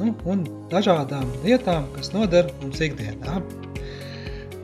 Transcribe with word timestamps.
nu, 0.00 0.14
un 0.30 0.44
dažādām 0.72 1.28
lietām, 1.44 1.86
kas 1.94 2.12
noder 2.14 2.50
mums 2.62 2.82
ikdienā. 2.84 3.40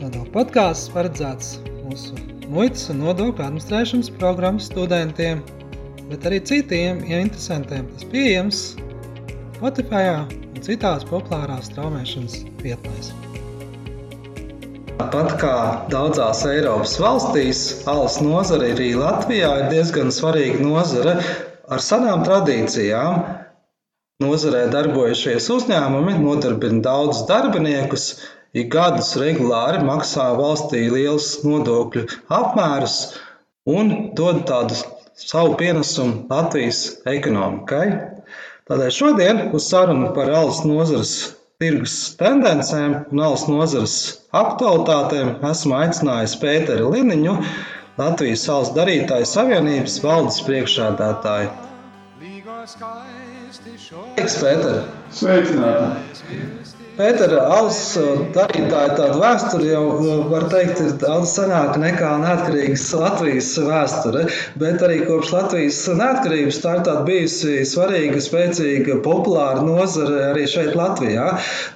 Nodokļu 0.00 0.32
podkāsts 0.34 0.90
paredzēts 0.94 1.56
mūsu 1.84 2.16
muitas 2.50 2.88
un 2.92 3.02
nodokļu 3.04 3.44
administrēšanas 3.46 4.12
programmas 4.18 4.68
studentiem, 4.70 5.42
bet 6.10 6.26
arī 6.26 6.40
citiem 6.42 7.04
ja 7.08 7.22
interesantiem. 7.22 7.88
Tas 7.94 8.06
pieejams 8.12 8.62
Spotify 9.60 10.06
un 10.16 10.62
citās 10.64 11.04
populārās 11.08 11.68
straumēšanas 11.70 12.40
vietnēs. 12.64 13.12
Tāpat 15.00 15.36
kā 15.40 15.54
daudzās 15.92 16.42
Eiropas 16.48 16.98
valstīs, 17.00 17.60
alus 17.88 18.18
nozare 18.20 18.74
arī 18.74 18.90
Latvijā 18.98 19.52
ir 19.62 19.70
diezgan 19.72 20.12
svarīga 20.12 20.60
nozare 20.60 21.14
ar 21.72 21.84
senām 21.84 22.24
tradīcijām. 22.26 23.22
Nozarē 24.20 24.66
darbojušies 24.72 25.46
uzņēmumi 25.54 26.18
nodarbina 26.20 26.82
daudzus 26.84 27.22
darbiniekus, 27.28 28.02
ik 28.52 28.68
gadus 28.74 29.14
regulāri 29.20 29.80
maksā 29.86 30.26
valstī 30.36 30.82
liels 30.92 31.28
nodokļu 31.46 32.02
apmērus 32.38 32.96
un 33.76 33.94
dod 34.18 34.42
tādu 34.50 34.76
savu 35.24 35.56
pienesumu 35.62 36.26
Latvijas 36.28 36.82
ekonomikai. 37.14 37.86
Tādēļ 38.68 38.92
šodien 38.98 39.42
uz 39.56 39.70
sarunu 39.72 40.12
par 40.16 40.28
alus 40.42 40.60
nozares 40.68 41.14
tirgus 41.60 41.96
tendencēm 42.20 42.98
un 43.12 43.24
alus 43.24 43.48
nozares 43.48 43.96
aktualitātēm 44.42 45.32
esmu 45.50 45.76
aicinājis 45.80 46.36
Pēteru 46.44 46.92
Liniņu, 46.94 47.34
Latvijas 48.00 48.46
alus 48.52 48.76
darītāju 48.76 49.32
savienības 49.32 49.98
valdes 50.04 50.40
priekšsēdētāju. 50.46 51.52
Sveiks, 53.50 54.34
Pēter! 54.38 54.76
Sveicināti! 55.10 56.74
Pēter, 56.94 57.32
alus 57.40 57.80
darītāja 58.36 58.92
tāda 58.94 59.16
vēsture 59.18 59.72
jau, 59.72 59.80
var 60.30 60.46
teikt, 60.52 60.82
ir 60.84 60.92
daudz 61.00 61.32
senāka 61.32 61.80
nekā 61.82 62.12
neatkarīgas 62.22 62.84
Latvijas 63.00 63.50
vēsture, 63.66 64.24
bet 64.62 64.86
arī 64.86 65.00
kopš 65.08 65.34
Latvijas 65.34 65.80
neatkarības 65.98 66.62
tā 66.62 66.76
ir 66.78 66.86
tāda 66.86 67.04
bijusi 67.10 67.58
svarīga, 67.72 68.22
spēcīga, 68.22 69.00
populāra 69.06 69.66
nozare 69.66 70.28
arī 70.28 70.46
šeit 70.54 70.78
Latvijā. 70.78 71.30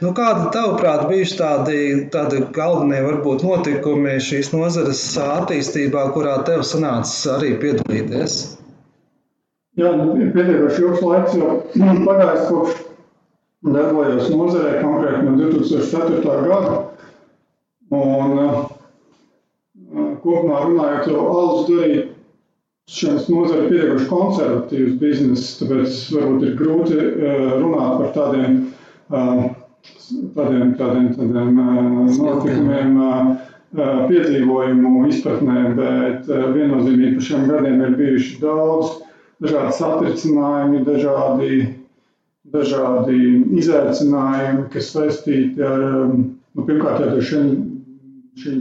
Nu, 0.04 0.14
kādi, 0.14 0.50
tavuprāt, 0.54 1.08
bijuši 1.10 1.40
tādi, 1.42 1.80
tādi 2.14 2.44
galvenie 2.54 3.02
varbūt 3.08 3.42
notikumi 3.50 4.20
šīs 4.22 4.54
nozares 4.54 5.08
attīstībā, 5.26 6.12
kurā 6.14 6.38
tev 6.46 6.62
sanāca 6.70 7.40
arī 7.40 7.56
piedalīties? 7.64 8.44
Jā, 9.74 9.90
nu, 9.98 10.12
ir 10.22 10.28
pietiekoši 10.30 10.82
ilgs 10.84 11.00
laiks 11.02 11.32
jau 11.34 11.54
pagājis 12.06 12.44
kopš 12.46 12.74
darbojos 13.74 14.28
nozarē, 14.30 14.76
konkrēti 14.84 15.22
no 15.26 15.32
2004. 15.40 16.34
gada. 16.46 16.74
Un 17.94 18.38
uh, 18.38 18.60
kopumā 20.22 20.60
runājot, 20.68 21.08
jau 21.10 21.24
alus 21.26 21.66
darīšanas 21.70 23.26
nozare 23.32 23.64
ir 23.64 23.72
pietiekoši 23.72 24.06
konservatīvs 24.12 24.94
bizness, 25.00 25.56
tāpēc 25.58 25.98
varbūt 26.14 26.46
ir 26.46 26.54
grūti 26.60 27.00
uh, 27.00 27.56
runāt 27.58 27.96
par 27.98 28.12
tādiem, 28.18 28.60
uh, 29.10 29.42
tādiem, 30.36 30.76
tādiem, 30.78 31.10
tādiem 31.18 31.58
notikumiem 32.14 33.00
piedzīvojumu 33.74 35.08
izpratnē, 35.10 35.64
bet 35.74 36.28
viennozīmīgi 36.30 37.16
par 37.16 37.26
šiem 37.26 37.48
gadiem 37.48 37.82
ir 37.82 37.96
bijuši 37.98 38.36
daudz 38.38 39.00
dažādi 39.42 39.74
satricinājumi, 39.78 40.82
dažādi, 40.86 41.58
dažādi 42.54 43.18
izaicinājumi, 43.60 44.68
kas 44.72 44.92
saistīti 44.94 45.64
ar, 45.64 45.84
um, 46.04 46.26
nu, 46.54 46.66
pirmkārt, 46.68 47.02
ar 47.06 47.22
šiem, 47.24 47.54
šiem 48.40 48.60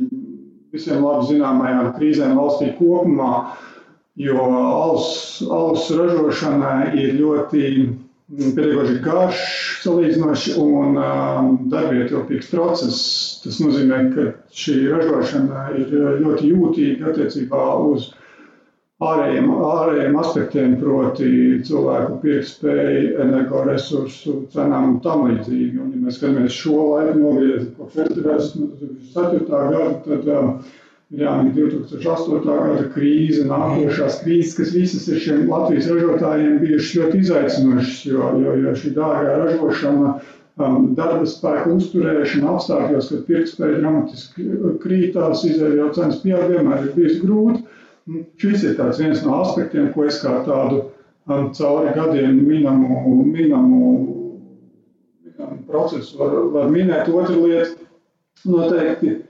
visiem 0.73 1.03
labi 1.05 1.29
zināmajām 1.33 1.91
krīzēm 1.97 2.37
valstī 2.39 2.71
kopumā, 2.79 3.33
jo 4.17 4.47
alus, 4.47 5.85
ražošana 5.93 6.73
ir 6.97 7.15
ļoti 7.19 7.61
mm, 7.83 8.55
pietiekoši 8.57 8.97
garš, 9.05 9.43
salīdzinoši 9.83 10.57
un 10.61 10.97
um, 11.01 11.53
darbietilpīgs 11.69 12.49
process. 12.53 13.05
Tas 13.43 13.61
nozīmē, 13.61 14.01
ka 14.15 14.27
šī 14.63 14.79
ražošana 14.93 15.69
ir 15.81 15.93
ļoti 16.23 16.51
jūtīga 16.53 17.11
attiecībā 17.13 17.63
uz 17.91 18.11
ārējiem, 19.07 19.49
ārējiem 19.69 20.15
aspektiem, 20.21 20.75
proti, 20.81 21.27
cilvēku 21.67 22.19
pirktspēju, 22.23 23.15
energoresursu 23.25 24.35
cenām 24.53 24.89
un 24.91 24.99
tam 25.05 25.25
līdzīgi. 25.29 25.79
Un, 25.83 25.91
ja 25.95 26.03
mēs 26.05 26.19
skatāmies 26.19 26.57
šo 26.57 26.77
laiku 26.93 27.17
nogriezt 27.21 27.73
kopš 27.79 27.99
festivaļas 28.01 28.49
no 28.59 28.69
2004. 28.81 29.43
gada, 29.49 29.89
tad 30.07 30.29
um, 30.37 30.53
jāmin 31.23 31.51
2008. 31.57 32.45
gada 32.47 32.85
krīze, 32.95 33.43
nākošās 33.49 34.21
krīzes, 34.23 34.55
kas 34.59 34.71
visas 34.75 35.09
ir 35.11 35.19
šiem 35.25 35.43
Latvijas 35.51 35.89
ražotājiem 35.93 36.57
bijušas 36.63 36.95
ļoti 37.01 37.21
izaicinošas, 37.25 37.99
jo, 38.09 38.31
jo, 38.45 38.55
jo 38.65 38.73
šī 38.81 38.93
dārgā 38.97 39.35
ražošana 39.43 40.15
um, 40.15 40.89
darba 40.97 41.27
spēka 41.29 41.75
uzturēšana 41.77 42.55
apstākļos, 42.55 43.11
kad 43.13 43.23
pirktspēja 43.29 43.79
dramatiski 43.83 44.47
krītās, 44.83 45.45
izēļu 45.51 45.91
cenas 45.99 46.19
pieaug, 46.25 46.49
vienmēr 46.53 46.87
ir 46.87 46.93
bijis 46.97 47.21
grūti. 47.23 47.63
Nu, 48.05 48.23
šis 48.41 48.63
ir 48.67 48.79
viens 48.99 49.21
no 49.23 49.37
aspektiem, 49.41 49.91
ko 49.93 50.03
es 50.09 50.17
kā 50.23 50.33
tādu 50.47 50.79
um, 51.31 51.51
cauri 51.55 51.93
gadiem 51.95 52.41
minamu, 52.47 52.97
minamu, 53.23 53.91
minamu 55.23 55.59
procesu 55.69 56.19
varu 56.19 56.49
var 56.55 56.71
minēt. 56.73 57.07
Otra 57.07 57.37
lieta 57.37 58.49
noteikti 58.49 59.13
e, 59.13 59.21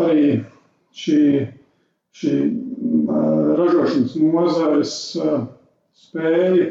arī 0.00 0.24
šī, 0.96 1.20
šī 2.18 2.34
ražošanas 3.60 4.16
nozares 4.18 4.96
e, 5.14 5.38
spēja, 6.06 6.66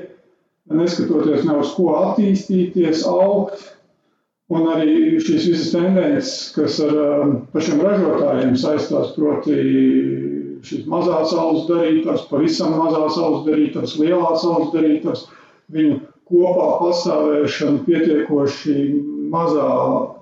neskatoties 0.76 1.48
ne 1.48 1.56
uz 1.64 1.72
ko 1.78 1.94
attīstīties, 2.02 3.08
augt, 3.08 3.64
Un 4.54 4.68
arī 4.70 5.18
šīs 5.26 5.46
visas 5.50 5.72
tendences, 5.74 6.32
kas 6.54 6.76
ar 6.86 6.92
um, 7.02 7.30
pašiem 7.54 7.80
ražotājiem 7.82 8.52
saistās, 8.62 9.16
proti, 9.16 9.56
šīs 10.68 10.86
mazās 10.90 11.34
alus 11.38 11.68
darītājs, 11.70 12.26
pavisam 12.30 12.76
mazās 12.80 13.18
alus 13.22 13.46
darītājs, 13.48 13.96
lielās 14.02 14.46
alus 14.48 14.72
darītājs, 14.74 15.26
viņu 15.76 16.00
kopā 16.30 16.70
pastāvēšana 16.82 17.84
pietiekoši 17.86 18.78
mazā 19.34 19.68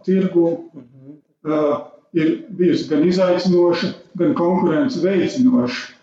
tirgu 0.07 0.47
uh, 0.51 1.77
ir 2.13 2.33
bijusi 2.57 2.89
gan 2.91 3.05
izaicinoša, 3.07 3.93
gan 4.19 4.35
konkurence 4.37 5.01
veicinoša. 5.03 5.93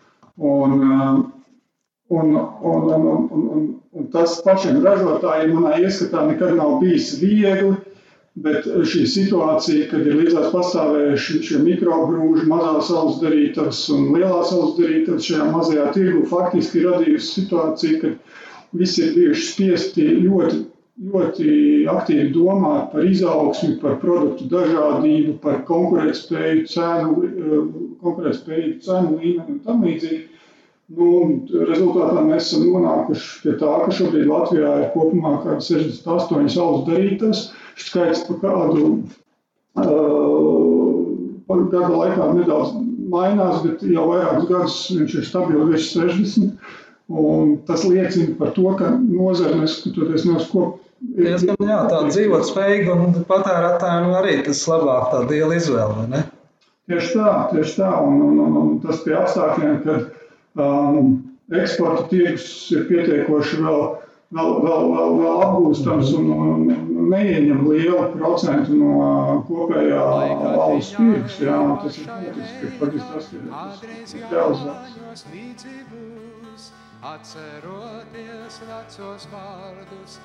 Un, 0.41 0.77
uh, 0.81 1.21
un, 2.11 2.35
un, 2.37 2.89
un, 2.95 3.07
un, 3.11 3.51
un, 3.57 3.67
un 3.93 4.09
tas 4.15 4.39
pašiem 4.45 4.81
ražotājiem 4.85 5.53
manā 5.59 5.77
ieskatā 5.85 6.25
nekad 6.31 6.57
nav 6.59 6.79
bijis 6.81 7.13
viegli 7.21 7.77
Bet 8.39 8.67
šī 8.87 9.01
situācija, 9.11 9.89
kad 9.91 10.05
ir 10.07 10.15
līdzās 10.21 10.53
pastāvējuši 10.53 11.39
šie 11.49 11.59
mikrobrūži, 11.65 12.45
mazās 12.51 12.91
alus 12.95 13.17
darītavas 13.23 13.81
un 13.91 14.05
lielās 14.15 14.53
alus 14.55 14.77
darītavas 14.77 15.27
šajā 15.27 15.49
mazajā 15.51 15.87
tirgu, 15.97 16.23
faktiski 16.31 16.85
radījusi 16.85 17.33
situāciju, 17.41 17.99
kad 18.05 18.79
visi 18.83 19.03
ir 19.03 19.17
bijuši 19.17 19.47
spiesti 19.49 20.07
ļoti, 20.21 20.61
ļoti 21.11 21.57
aktīvi 21.91 22.31
domāt 22.37 22.93
par 22.95 23.09
izaugsmi, 23.11 23.75
par 23.83 23.99
produktu 24.05 24.47
dažādību, 24.55 25.35
par 25.43 25.65
konkurētspēju, 25.67 26.67
cenu, 26.71 27.31
konkurētspēju, 28.05 28.77
cenu 28.87 29.17
līmeni 29.19 29.57
un 29.57 29.65
tam 29.67 29.83
līdzīgi. 29.89 30.29
Nu, 30.91 31.09
rezultātā 31.71 32.23
mēs 32.27 32.49
esam 32.49 32.65
nonākuši 32.67 33.43
pie 33.43 33.53
tā, 33.59 33.75
ka 33.85 33.93
šobrīd 33.95 34.27
Latvijā 34.31 34.71
ir 34.85 34.89
kopumā 34.95 35.37
kaut 35.37 35.45
kādas 35.49 35.69
68 35.71 36.63
alus 36.63 36.87
darītavas 36.89 37.43
skaits 37.87 38.27
pa 38.29 38.37
kādu 38.43 38.85
uh, 39.81 41.01
gada 41.71 41.91
laikā 41.95 42.29
nedaudz 42.37 42.77
mainās, 43.11 43.63
bet 43.65 43.83
jau 43.87 44.07
vairākus 44.11 44.49
gadus 44.51 44.77
viņš 44.95 45.17
ir 45.19 45.27
stabili 45.27 45.67
virs 45.73 45.91
60. 45.95 46.55
Un 47.11 47.57
tas 47.67 47.83
liecina 47.83 48.37
par 48.39 48.53
to, 48.55 48.69
ka 48.79 48.93
nozare, 49.03 49.57
neskatoties 49.59 50.29
no 50.29 50.39
ko 50.53 50.67
diezgan 51.01 51.59
jā, 51.65 51.79
tā 51.91 52.05
dzīvot 52.07 52.45
spējīga 52.47 52.95
un 52.95 53.17
patērētājiem 53.27 54.13
arī 54.21 54.37
tas 54.47 54.61
labāk 54.71 55.09
tā 55.15 55.25
diela 55.33 55.57
izvēle, 55.57 56.07
ne? 56.13 56.23
Tieši 56.91 57.17
tā, 57.17 57.33
tieši 57.51 57.77
tā, 57.81 57.91
un, 58.05 58.21
un, 58.27 58.39
un, 58.45 58.61
un 58.61 58.79
tas 58.85 59.03
pie 59.03 59.17
apstākļiem, 59.19 59.81
kad 59.87 60.07
um, 60.61 61.11
eksporta 61.55 62.07
tirgus 62.11 62.47
ir 62.75 62.87
pietiekoši 62.91 63.61
vēl 63.65 63.85
vēl, 64.37 64.51
vēl, 64.65 64.85
vēl, 64.95 65.15
vēl 65.21 65.41
apgūstams 65.47 66.13
un, 66.19 66.27
un 66.35 66.61
neieņem 67.11 67.65
lielu 67.67 68.05
procentu 68.15 68.77
no 68.79 68.93
kopējā 69.49 70.05
valsts 70.59 70.93
tirgus. 70.97 71.41
Jā, 71.43 71.59
tas 71.83 71.99
ir 71.99 72.07
būtiski, 72.13 72.65
faktiski 72.83 73.11
tas 73.15 73.27
ir, 73.35 73.43
tas 73.51 74.15
ir 74.15 74.23
realizēts. 74.35 74.89
Atceroties 77.01 78.59
vecos 78.69 79.23
vārdus, 79.33 80.17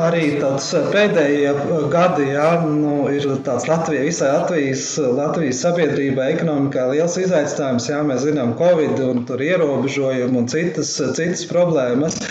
arī 0.00 0.22
tāds 0.40 0.70
pēdējie 0.94 1.50
gadi, 1.92 2.30
jā, 2.32 2.46
nu, 2.64 2.94
ir 3.12 3.26
tāds 3.44 3.68
Latvija, 3.68 4.06
visai 4.06 4.30
Latvijas, 4.32 4.86
Latvijas 5.18 5.60
sabiedrībai, 5.66 6.30
ekonomikai 6.38 6.86
liels 6.94 7.18
izaicinājums. 7.20 7.90
Jā, 7.92 8.00
mēs 8.08 8.24
zinām, 8.24 8.56
Covid 8.56 9.04
un 9.04 9.22
tur 9.28 9.44
ierobežojumi 9.44 10.40
un 10.40 10.48
citas, 10.48 10.96
citas 10.96 11.44
problēmas. 11.52 12.22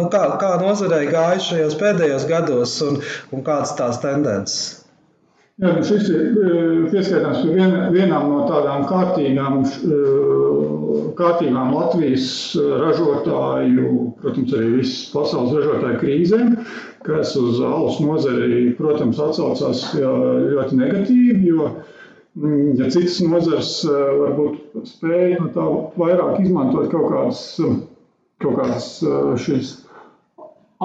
Nu, 0.00 0.08
kā, 0.08 0.24
kā 0.40 0.56
nozarei 0.64 1.04
gāja 1.12 1.44
šajos 1.50 1.76
pēdējos 1.84 2.28
gados 2.32 2.80
un, 2.88 3.02
un 3.36 3.44
kādas 3.44 3.76
tās 3.76 4.00
tendences? 4.00 4.78
Jā, 5.58 5.72
šis 5.82 6.04
ir 6.14 6.26
pieskaitāms 6.92 7.40
pie 7.42 7.52
vien, 7.56 7.72
vienām 7.90 8.28
no 8.30 8.44
tādām 8.46 8.84
kārtīgām, 8.86 9.56
kārtīgām 11.18 11.72
Latvijas 11.74 12.28
ražotāju, 12.82 13.92
protams, 14.22 14.54
arī 14.58 14.68
visas 14.78 15.08
pasaules 15.12 15.54
ražotāju 15.56 16.00
krīzēm, 16.02 16.52
kas 17.06 17.34
uz 17.40 17.60
alus 17.64 17.98
nozari, 18.04 18.62
protams, 18.78 19.20
atsaucās 19.22 19.82
ļoti 19.98 20.78
negatīvi, 20.80 21.50
jo, 21.50 21.70
mm, 22.38 22.70
ja 22.80 22.90
citas 22.94 23.18
nozars 23.24 23.74
varbūt 23.88 24.86
spēja 24.92 25.42
no 25.42 25.50
tā 25.56 25.66
vairāk 26.00 26.40
izmantot 26.44 26.90
kaut 26.94 27.10
kādas, 27.14 27.44
kaut 28.44 28.58
kādas 28.60 28.90
šīs 29.44 29.76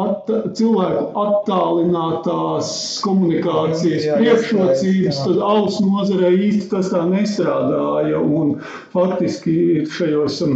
at, 0.01 0.29
cilvēku 0.57 1.03
attālinātās 1.23 2.69
komunikācijas 3.05 4.07
priekšrocības, 4.17 5.19
tad 5.27 5.43
alus 5.49 5.77
nozarē 5.85 6.31
īsti 6.47 6.69
tas 6.71 6.89
tā 6.93 7.03
nestrādāja. 7.11 8.21
Un 8.23 8.55
faktiski 8.95 9.55
šajos 9.93 10.39
um, 10.47 10.55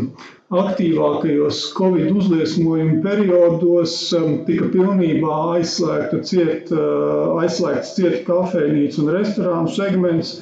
aktīvākajos 0.57 1.59
Covid 1.77 2.09
uzliesmojuma 2.17 2.97
periodos 3.05 3.95
um, 4.17 4.39
tika 4.49 4.71
pilnībā 4.73 5.37
aizslēgta 5.57 6.23
ciet, 6.31 6.71
uh, 6.73 7.37
aizslēgts 7.43 7.93
ciet 7.99 8.23
kafejnīcu 8.29 9.03
un 9.05 9.13
restorānu 9.19 9.73
segments 9.77 10.37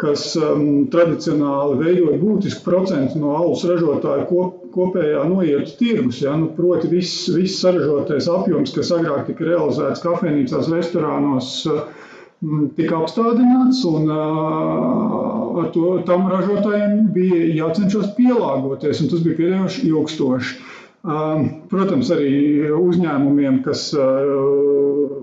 kas 0.00 0.30
um, 0.40 0.86
tradicionāli 0.92 1.78
veidoja 1.80 2.18
būtisku 2.20 2.64
procentu 2.64 3.20
no 3.20 3.34
alus 3.36 3.64
ražotāju 3.68 4.26
kop, 4.30 4.56
kopējā 4.74 5.24
noietu 5.28 5.76
tirgus. 5.80 6.22
Ja? 6.24 6.36
Nu, 6.40 6.50
proti, 6.56 6.88
viss, 6.92 7.26
viss 7.34 7.60
saražotais 7.60 8.28
apjoms, 8.32 8.72
kas 8.76 8.92
agrāk 8.96 9.28
tika 9.28 9.46
realizēts 9.50 10.04
kafejnīcās, 10.04 10.70
restorānos, 10.72 11.52
um, 11.68 12.66
tika 12.78 13.02
apstādināts, 13.02 13.82
un 13.90 14.08
uh, 14.08 15.60
ar 15.60 15.70
to 15.76 15.98
tam 16.08 16.28
ražotājiem 16.32 17.10
bija 17.16 17.42
jācenšas 17.60 18.14
pielāgoties, 18.16 19.04
un 19.04 19.12
tas 19.12 19.24
bija 19.26 19.42
pietiekami 19.42 19.90
ilgstoši. 19.92 20.60
Um, 21.00 21.46
protams, 21.70 22.10
arī 22.12 22.68
uzņēmumiem, 22.76 23.62
kas 23.64 23.86
uh, 23.96 25.14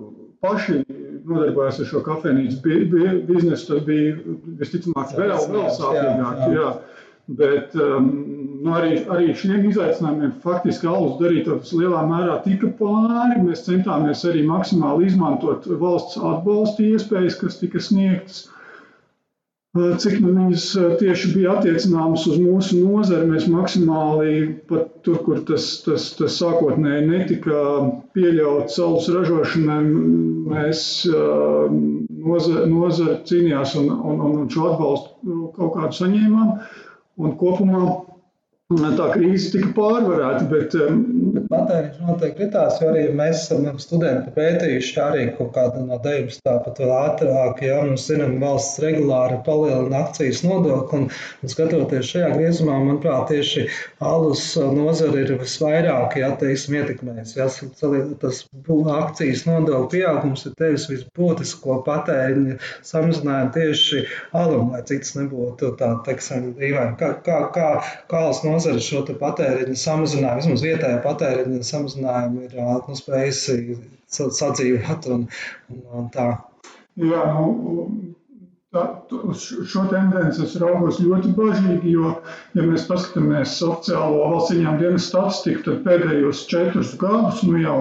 paši 0.41 0.81
nodarbojās 1.29 1.81
ar 1.83 1.89
šo 1.89 2.03
kafejnīcu 2.06 2.77
biznesu, 3.27 3.68
tas 3.71 3.83
bija 3.88 4.15
visticamāk 4.62 5.15
vēl, 5.18 5.35
vēl 5.53 5.68
sāpīgāk. 5.77 6.44
Jā, 6.44 6.53
jā. 6.56 6.71
Bet 7.38 7.74
um, 7.75 8.06
nu, 8.63 8.71
arī, 8.77 9.01
arī 9.12 9.33
šiem 9.35 9.65
izaicinājumiem 9.68 10.38
faktiski 10.45 10.88
alus 10.88 11.18
darītājs 11.19 11.74
lielā 11.75 12.06
mērā 12.07 12.38
tika 12.45 12.69
pāri. 12.79 13.41
Mēs 13.44 13.65
centāmies 13.65 14.24
arī 14.29 14.45
maksimāli 14.47 15.09
izmantot 15.09 15.68
valsts 15.81 16.15
atbalsta 16.21 16.85
iespējas, 16.88 17.35
kas 17.41 17.59
tika 17.59 17.83
sniegtas 17.83 18.45
cik 20.01 20.21
nu 20.23 20.33
viņas 20.33 20.65
tieši 21.01 21.33
bija 21.35 21.57
attiecināmas 21.57 22.25
uz 22.30 22.39
mūsu 22.41 22.80
nozari. 22.81 23.27
Mēs 23.30 23.47
maksimāli 23.51 24.33
pat 24.69 24.96
tur, 25.07 25.18
kur 25.24 25.39
tas, 25.48 25.65
tas, 25.86 26.09
tas 26.19 26.36
sākotnēji 26.42 27.06
netika 27.07 27.59
pieļauts 28.18 28.75
saules 28.75 29.07
ražošanai, 29.15 29.77
mēs 30.51 30.81
nozara, 32.68 33.15
cīnījās 33.30 33.77
un, 33.80 33.88
un, 33.95 34.19
un 34.27 34.50
šo 34.51 34.65
atbalstu 34.74 35.39
kaut 35.56 35.74
kādu 35.77 36.00
saņēmām. 36.01 36.51
Un 37.24 37.31
kopumā 37.39 37.80
tā 38.67 39.05
krīze 39.13 39.53
tika 39.53 39.69
pārvarēta. 39.77 40.43
Bet, 40.51 40.73
um, 40.75 40.97
bet 41.31 41.45
patēriņš 41.47 41.99
noteikti 42.03 42.37
kritās, 42.41 42.81
jo 42.81 42.89
arī 42.91 43.03
mēs 43.15 43.45
esam 43.45 43.77
studenti 43.79 44.33
pētījuši 44.35 44.97
arī 44.99 45.21
kaut 45.37 45.53
kādu 45.55 45.85
no 45.85 45.95
19. 46.03 46.41
pat 46.65 46.81
vēl 46.83 46.91
ātrāk, 46.91 47.61
ja 47.63 47.77
mums 47.85 48.07
zinām, 48.09 48.35
valsts 48.41 48.81
regulāri 48.83 49.39
palielina 49.45 50.01
akcijas 50.03 50.43
nodokli. 50.43 50.99
Un, 50.99 51.07
un 51.43 51.53
skatoties 51.53 52.09
šajā 52.11 52.33
griezumā, 52.33 52.75
manuprāt, 52.83 53.31
tieši 53.31 53.69
alus 54.03 54.43
nozara 54.57 55.23
ir 55.23 55.31
visvairāk, 55.39 56.17
ja 56.19 56.33
teiksim, 56.35 56.75
ietekmējis. 56.81 57.37
Ja, 57.39 57.47
tas 58.19 58.43
akcijas 58.97 59.45
nodokļu 59.47 59.91
pieaugums 59.95 60.43
ir 60.49 60.57
tevis 60.59 60.89
visbūtisko 60.91 61.79
patēriņa 61.87 62.59
samazinājumu 62.91 63.55
tieši 63.55 64.03
alum, 64.35 64.73
lai 64.75 64.83
cits 64.91 65.15
nebūtu 65.15 65.71
tā, 65.79 65.93
teiksim, 66.03 66.51
dīvaini. 66.59 66.97
Kā, 66.99 67.13
kā, 67.23 67.41
kā, 67.55 67.71
kā 68.11 68.23
alus 68.27 68.43
nozara 68.43 68.56
nozara 68.57 68.81
šo 68.81 69.06
patēriņa 69.21 69.77
samazinājumu, 69.77 70.42
vismaz 70.42 70.65
vietējā 70.65 71.00
patēriņa 71.06 71.63
samazinājumu, 71.71 72.45
ir 72.48 72.59
nu, 72.59 72.98
spējusi 72.98 73.77
sadzīvot 74.09 75.09
un, 75.13 75.25
un, 75.74 75.81
un 76.01 76.07
tā. 76.13 76.30
Jā, 76.98 77.24
nu, 77.38 77.86
tā, 78.74 78.86
šo 79.38 79.83
tendenci 79.92 80.42
es 80.48 80.56
raugos 80.62 80.98
ļoti 81.04 81.33
bažīgi, 81.38 81.94
jo, 81.94 82.15
ja 82.57 82.65
mēs 82.65 82.88
paskatāmies 82.89 83.54
oficiālo 83.68 84.24
valsts 84.24 84.56
ieņēmuma 84.56 84.81
dienas 84.81 85.07
statistiku, 85.12 85.63
tad 85.68 85.83
pēdējos 85.86 86.42
četrus 86.50 86.95
gadus 87.01 87.44
nu 87.45 87.62
jau 87.62 87.77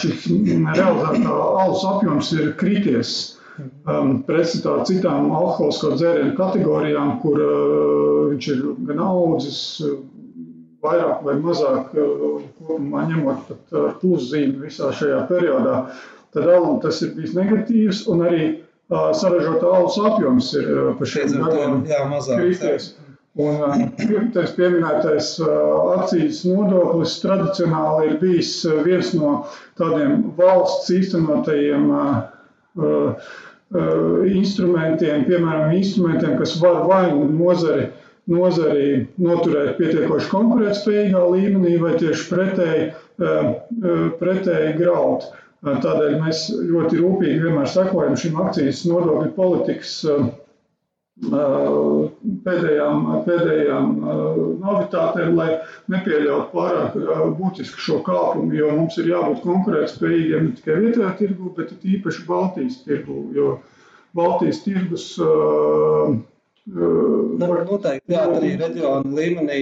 šis 0.00 0.26
realizētā 0.32 1.36
alus 1.66 1.86
apjoms 1.92 2.32
ir 2.38 2.52
krities. 2.62 3.14
Um, 3.60 4.22
pretstatā 4.24 4.78
citām 4.88 5.28
alkoholisko 5.34 5.92
dzērienu 5.98 6.32
kategorijām, 6.38 7.18
kur 7.20 7.40
uh, 7.42 8.30
viņš 8.30 8.48
ir 8.54 8.62
gan 8.88 9.02
audzis, 9.04 9.58
vairāk 10.82 11.22
vai 11.26 11.36
mazāk 11.38 11.92
kopumā 11.92 13.04
ņemot 13.10 13.46
pat 13.50 13.76
ar 13.78 13.94
pluszīmi 14.00 14.64
visā 14.64 14.90
šajā 14.98 15.20
periodā, 15.28 15.76
tad 16.34 16.48
alum 16.48 16.80
tas 16.82 17.02
ir 17.04 17.12
bijis 17.16 17.36
negatīvs 17.36 18.06
un 18.10 18.24
arī 18.26 18.48
saražota 18.90 19.70
alus 19.76 19.98
apjoms 20.10 20.52
ir 20.58 20.72
pa 20.98 21.08
šiem 21.08 21.38
gadiem 21.38 21.80
kristies. 21.86 22.92
Un 23.42 23.86
piektais 23.96 24.50
pieminētais 24.58 25.28
akcijas 25.40 26.42
nodoklis 26.44 27.14
tradicionāli 27.22 28.10
ir 28.10 28.18
bijis 28.20 28.50
viens 28.84 29.14
no 29.16 29.30
tādiem 29.80 30.18
valsts 30.36 30.90
īstenotajiem 30.92 31.86
instrumentiem, 34.32 35.24
piemēram, 35.28 35.72
instrumentiem, 35.76 36.36
kas 36.40 36.56
var 36.60 36.82
vai 36.88 37.04
nu 37.12 37.26
nozari 37.32 37.86
nozari 38.30 39.06
noturēt 39.18 39.78
pietiekoši 39.80 40.28
konkurētspējīgā 40.30 41.22
līmenī 41.34 41.76
vai 41.82 41.94
tieši 41.98 42.26
pretēji, 42.30 42.84
eh, 42.88 43.24
eh, 43.26 44.04
pretēji 44.20 44.76
graut. 44.78 45.26
Eh, 45.66 45.78
tādēļ 45.82 46.16
mēs 46.22 46.44
ļoti 46.70 47.00
rūpīgi 47.02 47.42
vienmēr 47.42 47.66
sekojam 47.70 48.14
šīm 48.18 48.38
akcijas 48.46 48.84
nodokļu 48.86 49.32
politikas 49.36 49.96
pēdējām, 51.22 53.04
pēdējām 53.26 53.92
novitātēm, 54.62 55.36
lai 55.38 55.50
nepieļautu 55.92 56.48
pārāk 56.54 56.96
būtisku 57.38 57.78
šo 57.86 58.00
kāpumu, 58.06 58.50
jo 58.56 58.72
mums 58.74 58.98
ir 58.98 59.12
jābūt 59.12 59.44
konkurētspējīgiem 59.46 60.48
ne 60.48 60.56
tikai 60.58 60.80
vietējā 60.86 61.12
tirgu, 61.20 61.52
bet 61.56 61.72
īpaši 61.78 62.26
Baltijas 62.26 62.82
tirgu, 62.86 63.28
jo 63.36 63.54
Baltijas 64.18 64.60
tirgus 64.66 65.06
uh, 65.22 66.18
noteikti, 66.70 68.12
jā, 68.14 68.22
arī 68.22 68.52
reģiona 68.60 69.14
līmenī 69.16 69.56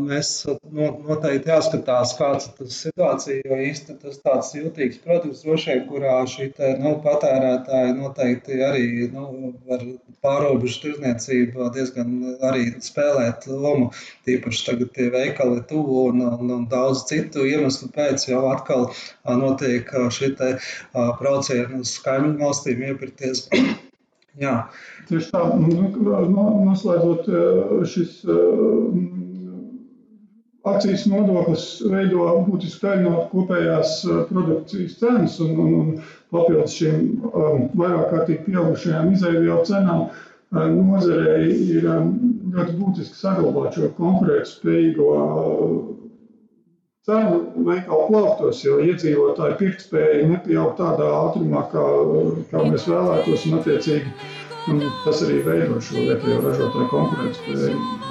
mēs 0.00 0.30
noteikti 0.72 1.50
jāskatās, 1.50 2.14
kāds 2.16 2.46
ir 2.48 2.54
tas 2.56 2.78
situācija, 2.86 3.42
jo 3.44 3.58
īsti 3.66 3.96
tas 4.00 4.16
tāds 4.24 4.54
jūtīgs 4.56 5.02
produkts 5.04 5.42
droši 5.44 5.70
vien, 5.70 5.82
kurā 5.90 6.14
šī 6.24 6.48
te, 6.56 6.70
nu, 6.80 6.94
patērētāji 7.04 7.92
noteikti 7.98 8.62
arī 8.64 9.10
nu, 9.12 9.52
var 9.68 9.84
pārobežu 10.24 10.80
tirzniecība 10.86 11.68
diezgan 11.76 12.16
arī 12.48 12.64
spēlēt 12.80 13.46
lomu. 13.52 13.92
Tīpaši 14.24 14.66
tagad 14.70 14.96
tie 14.96 15.10
veikali 15.12 15.60
tuvu 15.68 16.08
un, 16.08 16.24
un, 16.30 16.56
un 16.56 16.66
daudz 16.72 17.04
citu 17.12 17.44
iemeslu 17.44 17.92
pēc 17.92 18.28
jau 18.30 18.46
atkal 18.54 18.88
notiek 19.28 19.88
šī 20.16 20.34
te 20.40 20.56
brauciena 21.20 21.84
uz 21.84 21.98
kaimiņu 22.04 22.38
valstīm 22.40 22.86
iepirkties. 22.88 23.48
Jā. 24.40 24.52
Tieši 25.08 25.28
tā, 25.32 25.42
nu, 25.60 25.90
noslēdzot 26.64 27.26
eh, 27.28 27.72
šis 27.84 28.14
eh, 28.24 29.02
akcijas 30.72 31.04
nodoklis 31.10 31.66
veido 31.92 32.30
būtisku 32.46 32.86
daļu 32.86 33.10
no 33.10 33.26
kopējās 33.32 33.98
eh, 34.08 34.22
produkcijas 34.30 34.96
cenas 35.02 35.36
un, 35.44 35.52
un, 35.60 35.74
un 35.82 35.90
papildus 36.32 36.78
šīm 36.80 37.26
vairāk 37.76 38.08
kārtīgi 38.14 38.46
pieaugušajām 38.48 39.12
izēvielu 39.12 39.66
cenām 39.68 40.06
nozarei 40.52 41.52
ir 41.76 41.84
ļoti 41.88 42.74
būtiski 42.76 43.16
saglabāt 43.16 43.76
šo 43.76 43.88
konkurētspējīgo 43.96 45.06
cenu 47.08 47.38
veikalu 47.66 48.04
plauktos, 48.10 48.60
jo 48.66 48.76
iedzīvotāju 48.84 49.56
pirktspēja 49.58 50.28
nepieaug 50.30 50.76
tādā 50.78 51.08
ātrumā, 51.16 51.64
kā, 51.72 51.82
kā 52.52 52.62
mēs 52.68 52.86
vēlētos, 52.90 53.48
un 53.48 53.58
attiecīgi 53.58 54.14
tas 55.02 55.24
arī 55.26 55.40
veido 55.48 55.80
šo 55.82 56.06
vietējo 56.06 56.38
ražotāju 56.46 56.90
konkurētspēju. 56.94 58.01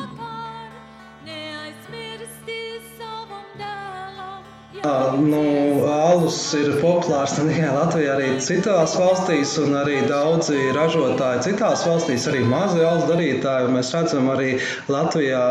Nu, 4.81 5.41
alus 5.85 6.37
ir 6.57 6.71
populārs 6.81 7.35
ne 7.37 7.51
tikai 7.51 7.69
Latvijā, 7.75 8.15
arī 8.15 8.29
citās 8.41 8.95
valstīs, 8.97 9.51
un 9.61 9.75
arī 9.77 9.99
daudzi 10.09 10.71
ražotāji 10.73 11.43
citās 11.51 11.83
valstīs, 11.85 12.25
arī 12.31 12.41
mazi 12.49 12.81
alus 12.81 13.05
darītāji. 13.05 13.69
Mēs 13.75 13.91
redzam, 13.93 14.31
arī 14.33 14.55
Latvijā 14.89 15.41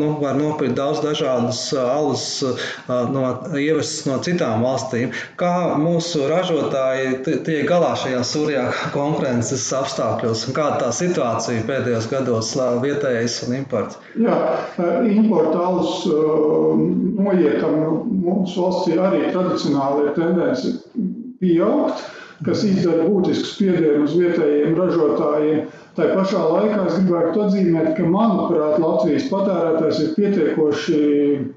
nu, 0.00 0.14
var 0.22 0.38
nopirkt 0.38 0.78
daudz 0.78 1.02
dažādus 1.04 1.60
alus 1.76 2.24
no, 2.88 3.24
ievestus 3.52 4.06
no 4.08 4.16
citām 4.24 4.64
valstīm. 4.64 5.12
Kā 5.36 5.76
mūsu 5.76 6.24
ražotāji 6.32 7.20
tiek 7.28 7.68
galā 7.68 7.92
šajā 8.00 8.24
surjā 8.24 8.64
konkurences 8.96 9.68
apstākļos, 9.76 10.46
un 10.48 10.56
kāda 10.56 10.86
tā 10.86 10.90
situācija 11.02 11.66
pēdējos 11.68 12.08
gados 12.14 12.54
vietējais 12.86 13.42
un 13.44 13.58
imports? 13.60 14.00
Jā, 14.16 14.40
importa 15.04 15.68
alus 15.68 16.08
noietam 17.20 17.76
mūsu 18.24 18.69
valstī 18.70 18.96
arī 18.98 19.26
tradicionāli 19.34 20.06
ir 20.06 20.16
tendence 20.16 20.72
pieaugt, 21.40 22.02
kas 22.46 22.64
izdara 22.64 23.04
būtisku 23.08 23.48
spiedienu 23.50 24.06
uz 24.06 24.16
vietējiem 24.16 24.76
ražotājiem. 24.78 25.64
Tā 25.98 26.06
pašā 26.14 26.40
laikā 26.40 26.84
es 26.86 26.98
gribētu 27.00 27.42
atzīmēt, 27.44 27.88
ka, 27.96 28.04
manuprāt, 28.08 28.78
Latvijas 28.80 29.26
patērētājs 29.32 29.98
ir 30.04 30.12
pietiekoši 30.16 31.00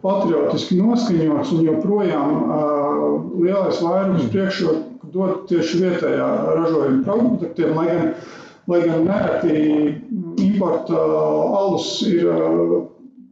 patriotiski 0.03 0.79
noskaņots 0.81 1.53
un 1.55 1.67
joprojām 1.69 2.33
uh, 2.41 3.03
lielais 3.43 3.79
vairums 3.83 4.25
priekšroku 4.33 5.11
dod 5.13 5.45
tieši 5.51 5.83
vietējā 5.83 6.29
ražojuma 6.57 7.03
produktiem, 7.05 7.77
lai 7.77 7.85
gan, 7.91 8.09
lai 8.71 8.81
gan 8.87 9.05
nereti 9.05 9.55
importa 10.41 11.05
alus 11.61 11.99
ir 12.09 12.27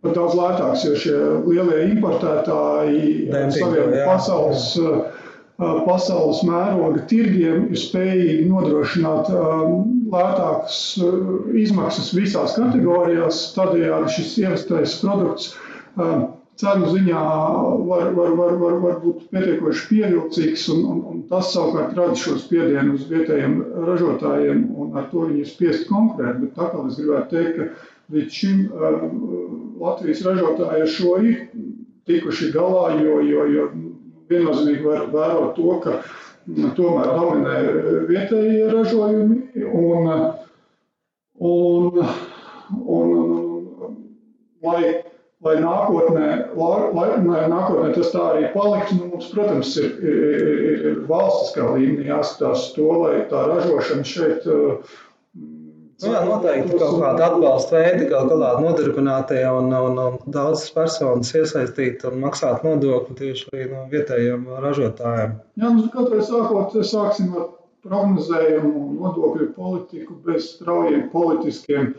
pat 0.01 0.17
daudz 0.17 0.37
lētāks, 0.37 0.85
jo 0.87 0.99
šie 1.03 1.17
lielie 1.45 1.81
importētāji 1.91 3.29
ar 3.37 3.51
saviem 3.53 3.93
pasaules, 4.07 4.67
pasaules 5.85 6.41
mēroga 6.47 7.05
tirgiem 7.11 7.67
ir 7.69 7.81
spējīgi 7.81 8.49
nodrošināt 8.49 9.29
lētākas 10.11 10.79
izmaksas 11.63 12.11
visās 12.17 12.57
kategorijās. 12.57 13.43
Tādējādi 13.57 14.15
šis 14.17 14.37
ievestais 14.41 14.97
produkts 15.03 15.51
cenu 16.61 16.89
ziņā 16.91 17.21
var, 17.87 18.09
var, 18.15 18.33
var, 18.37 18.55
var, 18.61 18.75
var 18.83 18.97
būt 19.03 19.23
pietiekoši 19.33 19.87
pievilcīgs, 19.89 20.67
un, 20.73 20.83
un, 20.93 20.99
un 21.11 21.23
tas 21.29 21.53
savukārt 21.55 21.95
rada 21.97 22.17
šo 22.19 22.35
spiedienu 22.41 22.97
uz 22.97 23.07
vietējiem 23.09 23.55
ražotājiem, 23.87 24.65
un 24.83 24.97
ar 24.99 25.07
to 25.13 25.25
viņi 25.29 25.45
ir 25.45 25.49
spiest 25.49 25.87
konkurēt. 25.89 26.41
Bet 26.43 26.53
tā 26.57 26.69
kā 26.73 26.83
es 26.89 26.99
gribētu 26.99 27.35
teikt, 27.37 27.57
ka 27.57 27.90
līdz 28.11 28.37
šim 28.41 28.65
Latvijas 29.81 30.23
ražotāji 30.25 30.85
ar 30.85 30.91
šo 30.91 31.17
ir 31.25 31.45
tikuši 32.09 32.51
galā, 32.53 32.91
jo, 33.01 33.19
jo, 33.25 33.45
jo 33.55 33.67
viennozīmīgi 34.31 34.85
var 34.85 35.07
vērot 35.13 35.55
to, 35.57 35.77
ka 35.83 35.99
tomēr 36.77 37.13
dominē 37.17 37.55
vietējie 38.09 38.71
ražojumi 38.71 39.65
un, 39.67 40.11
un, 41.51 42.01
un, 42.95 43.13
un 43.15 43.95
lai, 44.65 44.81
lai, 45.45 45.55
nākotnē, 45.61 46.27
lai, 46.57 46.79
lai, 46.95 47.43
nākotnē 47.51 47.93
tas 47.97 48.11
tā 48.13 48.25
arī 48.33 48.49
paliktu, 48.55 48.97
nu, 48.99 49.11
mums, 49.13 49.29
protams, 49.33 49.75
ir, 49.81 49.93
ir, 50.01 50.83
ir 50.91 50.99
valstiskā 51.09 51.69
līmenī 51.75 52.09
jāskatās 52.09 52.71
to, 52.75 52.89
lai 53.03 53.23
tā 53.31 53.45
ražošana 53.49 54.07
šeit 54.07 54.49
uh, 54.49 54.99
Nu, 56.01 56.11
jā, 56.15 56.21
noteikti 56.25 56.77
kaut 56.81 56.97
kāda 56.97 57.27
atbalsta 57.27 57.77
veidi, 57.77 58.07
gal 58.09 58.29
galā 58.31 58.51
nodarbinātie 58.63 59.41
un, 59.53 59.69
un, 59.69 59.99
un 60.01 60.19
daudzas 60.25 60.71
personas 60.73 61.29
iesaistīt 61.37 62.05
un 62.09 62.17
maksāt 62.23 62.65
nodokli 62.65 63.17
tieši 63.19 63.49
arī 63.51 63.67
no 63.69 63.83
vietējiem 63.91 64.47
ražotājiem. 64.65 65.35
Jā, 65.61 65.73
nu, 65.77 65.85
katrai 65.93 66.23
sākot, 66.25 66.77
sāksim 66.89 67.35
ar 67.37 67.51
prognozējumu 67.85 68.87
nodokļu 68.97 69.51
politiku 69.57 70.17
bez 70.25 70.55
straujiem 70.55 71.09
politiskiem 71.13 71.93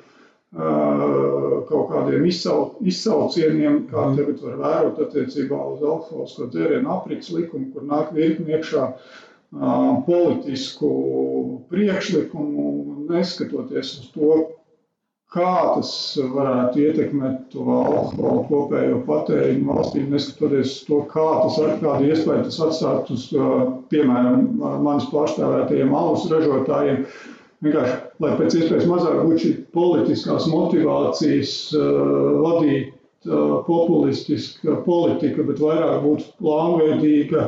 kaut 0.52 1.86
kādiem 1.88 2.26
izsau, 2.28 2.74
izsaucieniem, 2.84 3.86
kā 3.88 4.02
mm. 4.10 4.16
tagad 4.18 4.42
var 4.44 4.58
vērot 4.60 4.98
attiecībā 5.06 5.56
uz 5.72 5.80
alkoholisko 5.80 6.48
dzērienu 6.52 6.90
aprits 6.92 7.30
likumu, 7.32 7.70
kur 7.72 7.86
nāk 7.88 8.12
virkni 8.12 8.52
iekšā 8.58 8.90
politisku 10.06 10.90
priekšlikumu, 11.72 12.66
neskatoties 13.10 13.94
uz 14.00 14.10
to, 14.14 14.32
kā 15.32 15.52
tas 15.76 15.90
varētu 16.34 16.82
ietekmēt 16.86 17.36
to 17.54 17.64
alkoholu 17.72 18.42
kopējo 18.50 18.98
patēriņu 19.06 19.68
valstī, 19.70 20.02
neskatoties 20.12 20.74
uz 20.74 20.80
to, 20.88 20.98
kā 21.12 21.26
tas 21.44 21.58
ar 21.64 21.76
kādu 21.80 22.10
iespēju 22.12 22.46
tas 22.48 22.58
atstāt 22.68 23.12
uz, 23.14 23.28
piemēram, 23.92 24.42
manis 24.84 25.08
pārstāvētajiem 25.12 25.94
alus 25.96 26.26
ražotājiem. 26.32 27.06
Vienkārši, 27.62 27.94
lai 28.24 28.32
pēc 28.40 28.56
iespējas 28.58 28.88
mazāk 28.90 29.20
būtu 29.22 29.40
šī 29.44 29.52
politiskās 29.76 30.48
motivācijas 30.50 31.52
vadīt 32.42 32.90
populistiska 33.68 34.80
politika, 34.86 35.44
bet 35.46 35.60
vairāk 35.62 36.00
būtu 36.02 36.26
plānveidīga, 36.42 37.44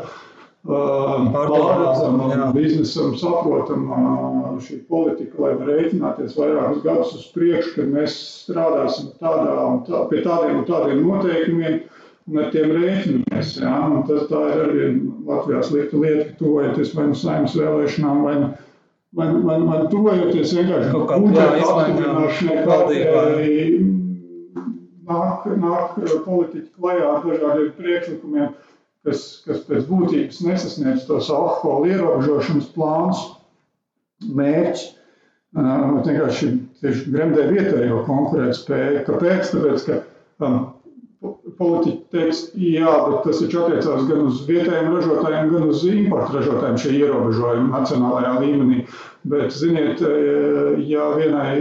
pārredzama, 0.64 2.52
biznesam 2.56 3.12
saprotama 3.20 4.54
šī 4.64 4.78
politika, 4.88 5.42
lai 5.42 5.52
var 5.58 5.72
rēķināties 5.72 6.36
vairākus 6.38 6.84
gadus 6.86 7.12
uz 7.18 7.26
priekšu, 7.34 7.74
kad 7.76 7.90
mēs 7.92 8.16
strādāsim 8.46 9.10
tādā 9.20 9.58
un 9.66 9.82
tā, 9.88 10.04
pie 10.12 10.22
tādiem 10.24 10.62
un 10.62 10.68
tādiem 10.68 11.02
noteikumiem 11.04 11.80
un 12.30 12.40
ar 12.40 12.52
tiem 12.54 12.72
rēķinamies. 12.78 13.56
Ja? 13.60 13.74
Un 13.90 14.06
tas 14.08 14.28
tā 14.30 14.44
ir 14.54 14.62
arī 14.68 14.86
Latvijā 15.28 15.64
slikta 15.68 16.00
lieta, 16.00 16.30
ka 16.30 16.38
tuvojoties 16.40 16.94
vai 16.96 17.10
nu 17.10 17.18
saimnes 17.18 17.58
vēlēšanām, 17.60 18.22
vai 18.24 18.36
nu 18.40 18.54
vai, 19.14 19.28
vai, 19.42 19.58
vai 19.62 19.80
tuvojoties 19.90 20.54
vienkārši 20.58 20.92
kaut 20.92 21.06
kādai 21.10 21.60
apstiprināšanai, 21.60 22.56
nāk, 25.08 25.48
nāk 25.60 25.98
politiķi 26.24 26.70
klajā 26.78 27.10
ar 27.10 27.26
dažādiem 27.26 27.74
priekšlikumiem 27.78 28.54
kas, 29.06 29.24
kas 29.46 29.64
pēc 29.68 29.88
būtības 29.88 30.42
nesasniedz 30.46 31.06
tos 31.08 31.30
alkohola 31.32 31.92
ierobežošanas 31.92 32.70
plānus, 32.76 33.24
mērķus. 34.24 34.84
Uh, 35.54 36.00
vienkārši 36.02 36.48
tieši 36.82 37.10
gremdē 37.14 37.44
vietējo 37.52 38.00
konkurētspēju. 38.08 39.04
Kāpēc? 39.06 39.52
Tāpēc, 39.52 39.84
ka 39.86 40.00
um, 40.42 40.56
politiķi 41.58 42.00
teiks, 42.12 42.40
jā, 42.58 42.90
bet 43.08 43.20
tas 43.28 43.40
taču 43.42 43.60
attiecās 43.62 44.08
gan 44.08 44.24
uz 44.26 44.42
vietējiem 44.48 44.90
ražotājiem, 44.96 45.52
gan 45.52 45.68
uz 45.70 45.84
importu 45.88 46.38
ražotājiem 46.38 46.80
šie 46.82 46.94
ierobežojumi 46.98 47.70
nacionālajā 47.72 48.32
līmenī. 48.42 48.80
Bet, 49.30 49.54
ziniet, 49.56 50.02
ja 50.84 51.06
vienai 51.14 51.54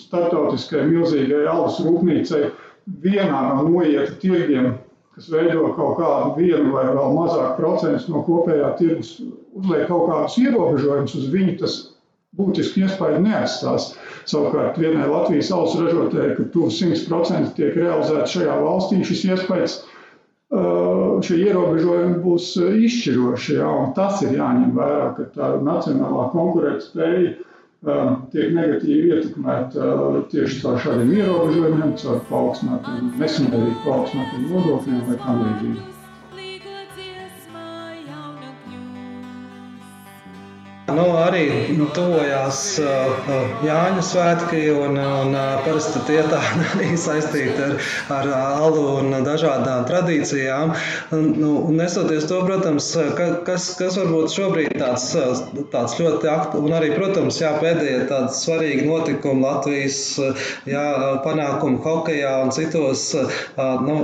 startautiskai 0.00 0.86
milzīgai 0.88 1.44
alus 1.50 1.78
rūpnīcai 1.84 2.48
vienā 3.04 3.42
no 3.50 3.68
noieta 3.68 4.16
tirgiem 4.22 4.74
kas 5.16 5.28
veido 5.32 5.72
kaut 5.76 5.96
kādu 5.96 6.34
vienu 6.36 6.74
vai 6.74 6.86
vēl 6.92 7.14
mazāku 7.16 7.56
procentu 7.60 8.12
no 8.12 8.22
kopējā 8.26 8.72
tirgus, 8.80 9.14
uzliek 9.56 9.86
kaut 9.88 10.10
kādus 10.10 10.36
ierobežojumus 10.42 11.16
uz 11.16 11.28
viņu, 11.32 11.54
tas 11.62 11.76
būtiski 12.36 12.84
iespēju 12.84 13.22
neatstās. 13.24 13.94
Savukārt 14.28 14.76
vienai 14.82 15.06
Latvijas 15.08 15.48
alus 15.56 15.76
ražotājai, 15.80 16.34
ka 16.36 16.48
tuvu 16.52 16.68
100% 16.74 17.54
tiek 17.56 17.78
realizēts 17.80 18.36
šajā 18.36 18.56
valstī, 18.60 19.00
šis 19.08 19.24
iespējas 19.30 19.78
šie 21.26 21.36
ierobežojumi 21.42 22.20
būs 22.22 22.52
izšķiroši. 22.60 23.56
Ja, 23.58 23.70
tas 23.96 24.20
ir 24.22 24.36
jāņem 24.36 24.76
vērā, 24.76 25.08
ka 25.16 25.26
tā 25.34 25.48
nacionālā 25.64 26.28
konkurētspēja 26.34 27.32
tiek 28.32 28.54
negatīvi 28.56 29.12
ietekmēta 29.14 29.90
tieši 30.32 30.62
caur 30.62 30.80
šādiem 30.84 31.12
ierobežojumiem, 31.16 31.92
caur 32.02 32.22
paaugstinātiem, 32.30 33.12
nesamērīgi 33.20 33.82
paaugstinātiem 33.84 34.48
nodokļiem 34.52 35.04
vai 35.10 35.20
tam 35.24 35.44
līdzīgi. 35.44 35.95
Nu, 40.86 41.04
arī 41.18 41.46
tuvojās 41.96 42.58
uh, 42.78 43.30
Jāņa 43.66 44.02
svētki, 44.06 44.60
un, 44.70 44.94
un 44.94 45.32
uh, 45.34 45.56
parasti 45.64 45.98
tie 46.06 46.20
tā 46.30 46.38
arī 46.76 46.92
saistīti 46.94 47.58
ar, 47.64 47.72
ar 48.14 48.28
alu 48.36 48.84
un 49.00 49.16
dažādām 49.26 49.82
tradīcijām. 49.88 50.76
Nu, 51.10 51.50
nesoties 51.74 52.28
to, 52.30 52.38
protams, 52.46 52.92
ka, 53.18 53.26
kas, 53.48 53.66
kas 53.80 53.98
varbūt 53.98 54.30
šobrīd 54.36 54.76
tāds, 54.78 55.08
tāds 55.74 55.96
ļoti 55.98 56.30
aktuāls, 56.30 56.68
un 56.68 56.76
arī, 56.78 56.92
protams, 56.94 57.40
jā, 57.42 57.50
pēdējie 57.58 58.06
tādi 58.12 58.38
svarīgi 58.38 58.86
notikumi 58.86 59.42
Latvijas 59.42 59.98
jā, 60.70 60.86
panākumi 61.26 61.82
hokejā 61.82 62.32
un 62.44 62.54
citos 62.54 63.08
nu, 63.58 63.98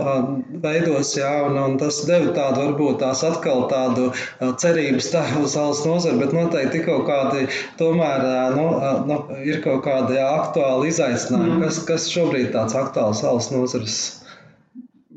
veidos, 0.66 1.14
jā, 1.20 1.30
un, 1.46 1.62
un 1.62 1.78
tas 1.78 2.02
deva 2.10 2.34
tādu 2.34 2.66
varbūt 2.66 3.00
tās 3.06 3.22
atkal 3.30 3.68
tādu 3.70 4.10
cerības 4.58 5.12
tā 5.14 5.24
uz 5.38 5.54
alas 5.62 5.86
nozari, 5.86 6.18
bet 6.18 6.34
noteikti 6.34 6.71
ir 6.78 6.84
kaut 6.86 7.06
kādi, 7.08 7.46
tomēr 7.80 8.26
nu, 8.56 8.66
nu, 9.08 9.18
ir 9.46 9.60
kaut 9.64 9.84
kādi 9.86 10.18
aktuāli 10.22 10.92
izaicinājumi. 10.92 11.56
Mm. 11.58 11.64
Kas, 11.66 11.80
kas 11.88 12.10
šobrīd 12.12 12.48
ir 12.48 12.52
tāds 12.56 12.76
aktuāls 12.78 13.22
valsts 13.26 13.54
nozares? 13.54 13.98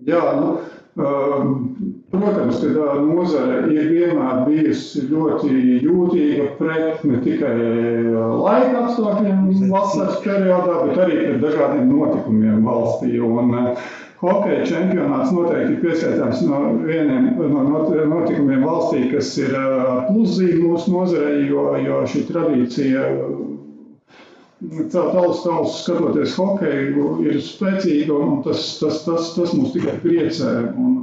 Jā, 0.05 0.21
nu, 0.38 0.57
protams, 0.95 2.61
ka 2.61 2.93
nozare 3.03 3.57
ir 3.73 3.89
vienmēr 3.91 4.45
bijusi 4.47 5.03
ļoti 5.09 5.51
jūtīga 5.83 6.45
pret 6.59 7.03
ne 7.09 7.19
tikai 7.25 7.51
laika 8.15 8.85
apstākļiem 8.85 9.43
vasaras 9.73 10.21
periodā, 10.23 10.77
bet 10.87 11.01
arī 11.05 11.19
pret 11.25 11.43
dažādiem 11.43 11.91
notikumiem 11.91 12.63
valstī. 12.69 13.19
Un, 13.19 13.53
Hokeja 14.25 14.63
čempionāts 14.65 15.33
noteikti 15.35 15.73
ir 15.75 15.81
pieskaitāms 15.83 16.39
no 16.47 16.59
vieniem 16.87 17.25
no 17.51 17.65
notikumiem 17.67 18.63
valstī, 18.65 19.01
kas 19.11 19.33
ir 19.41 19.51
pluszīme 20.07 20.61
mūsu 20.69 20.93
nozarei, 20.93 21.41
jo, 21.49 21.65
jo 21.83 21.99
šī 22.09 22.23
tradīcija 22.29 23.03
celt 24.93 25.15
alus 25.22 25.43
tālus 25.45 25.79
skatoties 25.84 26.36
hokeju 26.39 27.10
ir 27.29 27.39
spēcīga 27.43 28.15
un 28.27 28.39
tas, 28.45 28.65
tas, 28.81 29.01
tas, 29.07 29.31
tas 29.38 29.53
mūs 29.57 29.74
tikai 29.75 29.98
priecē. 30.03 30.53
Un, 30.75 30.95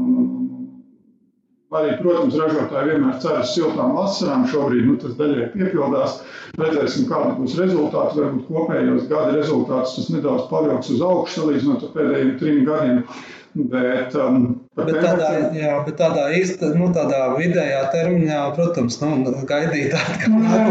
Arī, 1.72 1.92
protams, 2.02 2.34
ražotāji 2.36 2.90
vienmēr 2.90 3.14
cer 3.22 3.38
uz 3.40 3.52
siltām 3.54 3.94
vasarām. 3.96 4.42
Šobrīd 4.52 4.84
nu, 4.90 4.96
tas 5.00 5.14
daļai 5.16 5.46
piepildās. 5.54 6.18
Redzēsim, 6.60 7.06
kāda 7.08 7.30
būs 7.38 7.54
rezultāti. 7.56 8.18
Varbūt 8.20 8.50
kopējos 8.50 9.06
gada 9.08 9.30
rezultātus 9.38 9.94
tas 9.96 10.10
nedaudz 10.12 10.50
pavilks 10.50 10.90
uz 10.92 11.00
augšu 11.06 11.38
salīdzinot 11.38 11.86
ar 11.88 11.94
pēdējiem 11.96 12.34
trim 12.42 12.60
gadiem. 12.68 13.00
Bet, 13.52 14.14
um, 14.16 14.44
bet, 14.78 14.94
tādā, 15.04 15.26
jā, 15.52 15.72
bet 15.84 15.98
tādā 16.00 16.22
īsta, 16.32 16.70
nu, 16.72 16.86
tādā 16.96 17.34
vidējā 17.36 17.82
termiņā, 17.92 18.38
protams, 18.56 18.96
nu, 19.02 19.32
gaidīt 19.48 19.92
atkal. 19.98 20.38
Jā, 20.40 20.62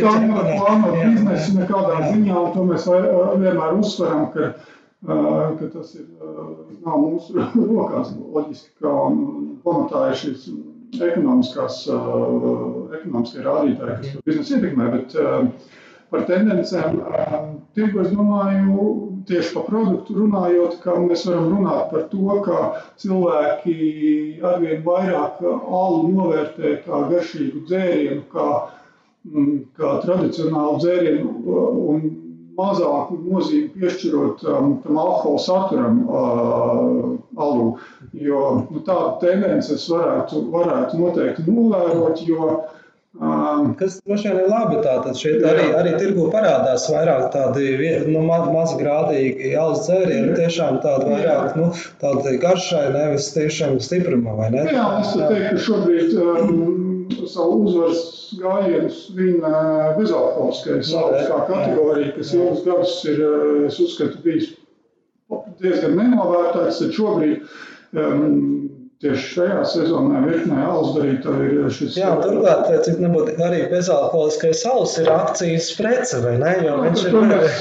tā 0.00 0.14
nevar 0.22 0.48
plānot 0.48 0.96
biznesu 1.02 1.58
nekādā 1.58 1.98
ziņā, 2.06 2.38
un 2.38 2.54
to 2.54 2.64
mēs 2.70 2.88
vienmēr 2.88 3.76
uzsveram, 3.76 4.30
ka 4.32 4.54
ka 5.04 5.68
tas 5.72 5.94
ir, 5.98 6.06
nav 6.84 6.96
mūsu 7.02 7.36
rokās. 7.74 8.14
Loģiski, 8.16 8.72
ka 8.80 8.92
pamatā 9.66 10.06
ir 10.10 10.20
šīs 10.22 10.46
ekonomiskās, 11.04 11.82
ekonomiskie 11.90 13.44
rādītāji, 13.44 13.98
kas 14.00 14.14
to 14.14 14.24
biznesu 14.30 14.56
ietekmē, 14.56 14.88
bet 14.94 15.18
par 16.08 16.24
tendencēm 16.30 17.02
tirgu 17.76 18.04
es 18.04 18.14
domāju, 18.14 18.88
tieši 19.28 19.54
par 19.56 19.66
produktu 19.68 20.16
runājot, 20.18 20.78
ka 20.84 20.96
mēs 21.00 21.24
varam 21.28 21.50
runāt 21.52 21.90
par 21.92 22.06
to, 22.12 22.38
ka 22.46 22.58
cilvēki 23.02 23.76
arvien 24.50 24.82
vairāk 24.86 25.40
alu 25.44 26.02
novērtē 26.12 26.76
kā 26.86 27.04
garšīgu 27.12 27.64
dzērienu, 27.70 28.26
kā, 28.34 28.48
kā 29.80 29.94
tradicionālu 30.04 30.78
dzērienu 30.84 31.56
un 31.94 32.06
mazāku 32.58 33.18
nozīmi 33.24 33.70
piešķirot 33.74 34.44
um, 34.46 34.76
tam 34.84 34.98
alkohola 35.02 35.40
saturam 35.42 36.00
uh, 36.04 37.08
alū. 37.46 37.66
Jo 38.26 38.42
nu, 38.68 38.82
tādu 38.86 39.16
tendenci 39.24 39.74
es 39.74 39.86
varētu, 39.90 40.44
varētu 40.54 41.00
noteikti 41.00 41.46
novērot, 41.48 42.22
jo 42.28 42.50
Um, 43.20 43.74
Kas 43.78 44.00
droši 44.02 44.26
vien 44.28 44.38
ir 44.42 44.48
labi. 44.50 44.80
Tātad 44.82 45.14
šeit 45.18 45.44
arī, 45.46 45.68
arī 45.78 45.92
tirgu 46.00 46.26
parādās 46.32 46.88
vairāk 46.90 47.28
tādi 47.34 47.68
nu, 48.08 48.24
ma 48.26 48.40
mazgrādīgi 48.50 49.52
alus 49.60 49.84
dzērieni, 49.86 50.32
tiešām 50.34 50.80
tādi 50.82 51.12
vairāk 51.12 51.54
nu, 51.60 51.68
tādi 52.02 52.34
garšai, 52.42 52.88
nevis 52.96 53.30
tiešām 53.36 53.78
stiprumā, 53.84 54.34
vai 54.40 54.50
ne? 54.56 54.64
Jā, 54.66 54.88
es 54.98 55.14
teiktu, 55.14 55.52
ka 55.52 55.62
šobrīd 55.68 56.18
um, 56.18 56.58
savu 57.30 57.60
uzvaras 57.68 58.02
gājienus 58.40 59.00
viņa 59.14 59.54
bezalkoholiskais 60.00 60.90
alus 60.98 61.30
kā 61.30 61.40
kategorija, 61.52 62.12
kas 62.18 62.34
ilgus 62.34 62.66
gadus 62.66 62.98
ir, 63.12 63.24
es 63.70 63.78
uzskatu, 63.84 64.18
bijis 64.26 64.50
diezgan 65.62 65.94
nenovērtēts, 66.00 66.82
tad 66.82 66.98
šobrīd 66.98 67.46
um, 67.94 68.73
Tieši 69.04 69.24
šajā 69.34 69.56
sezonā 69.68 70.20
virknē 70.24 70.62
alus 70.64 70.94
darītāji 70.94 71.48
ir 71.58 71.72
šis. 71.76 71.96
Jā, 72.00 72.14
turklāt, 72.22 72.70
cik 72.86 73.02
nebūtu 73.02 73.34
arī 73.44 73.58
bezalkoholiskais 73.68 74.62
alus 74.70 74.94
ir 75.02 75.10
akcijas 75.12 75.66
prece, 75.76 76.22
vai 76.24 76.38
ne? 76.40 76.52
Jo 76.64 76.78
viņš 76.80 77.02
ir... 77.10 77.18
Mēs, 77.28 77.58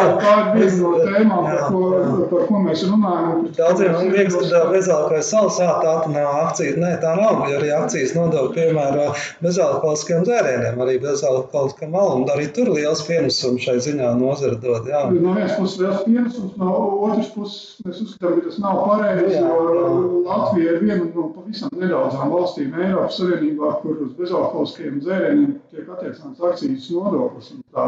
jā, 0.00 0.06
tā 0.22 0.30
ir 0.38 0.48
viena 0.54 0.78
no 0.80 0.92
tēmām, 1.10 1.48
par 1.50 1.60
ko, 1.68 1.82
par 2.30 2.46
ko 2.48 2.62
mēs 2.64 2.84
runājam. 2.88 3.42
Daudziem 3.58 3.92
man 3.92 4.08
liekas, 4.14 4.38
ka 4.40 4.62
bezalkoholiskais 4.72 5.34
alus, 5.42 5.58
jā, 5.60 5.74
tā 5.84 6.14
nav 6.14 6.30
akcija. 6.46 6.78
Nē, 6.80 6.94
tā 7.04 7.12
nav, 7.20 7.44
jo 7.50 7.60
arī 7.60 7.74
akcijas 7.76 8.16
nodokļu 8.16 8.56
piemēro 8.56 9.10
bezalkoholiskiem 9.44 10.24
dzērieniem, 10.30 10.80
arī 10.86 10.96
bezalkoholiskam 11.04 12.00
alum. 12.00 12.24
Arī 12.32 12.48
tur 12.56 12.72
liels 12.72 13.04
pienesums 13.04 13.68
šai 13.68 13.76
ziņā 13.84 14.14
nozara 14.16 14.56
dod, 14.64 14.88
jā. 14.88 15.04
No 15.12 15.36
vienas 15.36 15.58
puses 15.60 15.76
liels 15.82 16.02
pienesums, 16.08 16.56
no 16.56 16.72
otras 17.10 17.30
puses 17.36 17.84
mēs 17.84 18.02
uzskatām, 18.06 18.40
ka 18.40 18.48
tas 18.48 18.58
nav 18.64 18.82
pareizi, 18.88 19.36
jo 19.36 20.24
Latvija 20.24 20.76
ir 20.78 20.85
pavisam 21.34 21.72
nedaudzām 21.80 22.32
valstīm 22.32 22.74
Eiropas 22.78 23.18
Savienībā, 23.20 23.72
kur 23.82 24.02
uz 24.06 24.12
bezalkoholiskiem 24.18 25.00
dzērieniem 25.02 25.56
tiek 25.72 25.88
attiecināts 25.94 26.44
akcijas 26.50 26.90
nodoklis. 26.94 27.52
Tā, 27.76 27.86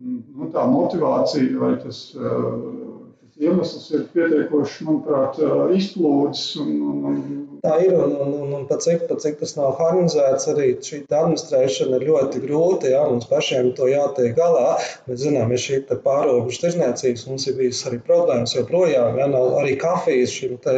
nu, 0.00 0.50
tā 0.54 0.66
motivācija 0.70 1.58
vai 1.60 1.74
tas, 1.82 2.00
tas 2.14 3.42
iemesls 3.42 3.90
ir 3.94 4.08
pietiekoši, 4.14 4.88
manuprāt, 4.88 5.38
izplūdes 5.78 6.44
un, 6.62 6.74
un, 6.90 7.04
un 7.12 7.57
Tā 7.62 7.74
ir, 7.82 7.94
un, 7.96 8.12
un, 8.22 8.32
un, 8.38 8.50
un 8.54 8.66
pat, 8.68 8.82
cik, 8.84 9.06
pat 9.08 9.22
cik 9.22 9.38
tas 9.40 9.54
nav 9.56 9.72
harmonizēts, 9.80 10.46
arī 10.52 10.68
šī 10.84 11.00
administrēšana 11.06 11.98
ir 11.98 12.04
ļoti 12.06 12.42
grūta. 12.44 12.90
Jā, 12.92 13.00
mums 13.10 13.26
pašiem 13.30 13.72
to 13.78 13.88
jātiek 13.90 14.36
galā. 14.36 14.76
Mēs 15.08 15.24
zinām, 15.24 15.50
ir 15.54 15.62
šī 15.62 15.80
pārobežu 16.04 16.62
tirzniecības, 16.62 17.24
mums 17.30 17.48
ir 17.50 17.56
bijis 17.58 17.80
arī 17.90 17.98
problēmas 18.04 18.54
joprojām. 18.54 19.18
Jā, 19.18 19.26
nav 19.32 19.56
arī 19.62 19.74
kafijas 19.80 20.36
šim 20.36 20.54
te 20.62 20.76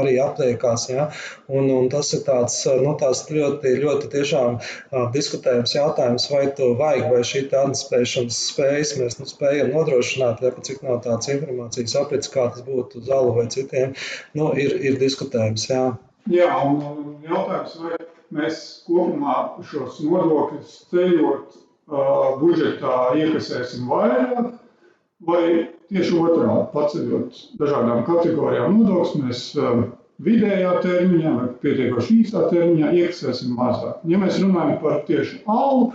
arī 0.00 0.16
apliekās. 0.24 0.88
Jā, 0.90 1.06
un, 1.52 1.70
un 1.76 1.88
tas 1.92 2.10
ir 2.16 2.24
tāds, 2.26 2.58
nu, 2.82 2.96
tāds 3.00 3.22
ļoti, 3.30 3.76
ļoti 3.84 4.10
tiešām 4.16 4.58
diskutējams 5.14 5.76
jautājums, 5.76 6.28
vai 6.32 6.44
to 6.58 6.72
vajag, 6.80 7.06
vai 7.14 7.22
šī 7.26 7.46
administrēšanas 7.48 8.42
spējas 8.50 8.96
mēs 8.98 9.20
nu, 9.22 9.30
spējam 9.30 9.72
nodrošināt, 9.76 10.42
ja 10.42 10.54
pat 10.56 10.66
cik 10.70 10.84
nav 10.86 11.02
tādas 11.06 11.30
informācijas 11.32 11.98
aprits, 12.02 12.34
kā 12.34 12.50
tas 12.50 12.66
būtu 12.66 13.02
uz 13.04 13.10
alu 13.14 13.34
vai 13.38 13.48
citiem, 13.52 13.94
nu, 14.34 14.52
ir, 14.58 14.76
ir 14.90 14.98
diskutējams. 15.02 15.70
Jā. 15.70 15.84
Jā, 16.30 16.48
un, 16.62 16.78
un 16.86 17.14
jautājums, 17.26 17.72
vai 17.82 17.96
mēs 18.36 18.58
kopumā 18.86 19.36
šos 19.66 19.96
nodokļus 20.06 20.74
ceļot 20.92 21.56
uh, 21.56 22.36
budžetā 22.38 22.98
iekasēsim 23.18 23.88
vairāk, 23.90 24.52
vai 25.26 25.42
tieši 25.90 26.20
otrādi 26.22 26.68
paceļot 26.74 27.40
dažādām 27.60 28.04
kategorijām 28.06 28.78
nodokļus, 28.78 29.16
mēs 29.24 29.42
um, 29.58 29.82
vidējā 30.22 30.76
termiņā 30.84 31.32
vai 31.38 31.48
pietiekoši 31.64 32.20
īstā 32.22 32.44
termiņā 32.52 32.92
iekasēsim 33.00 33.56
mazāk. 33.58 34.04
Ja 34.12 34.20
mēs 34.22 34.38
runājam 34.42 34.78
par 34.84 35.00
tieši 35.08 35.40
alu, 35.50 35.90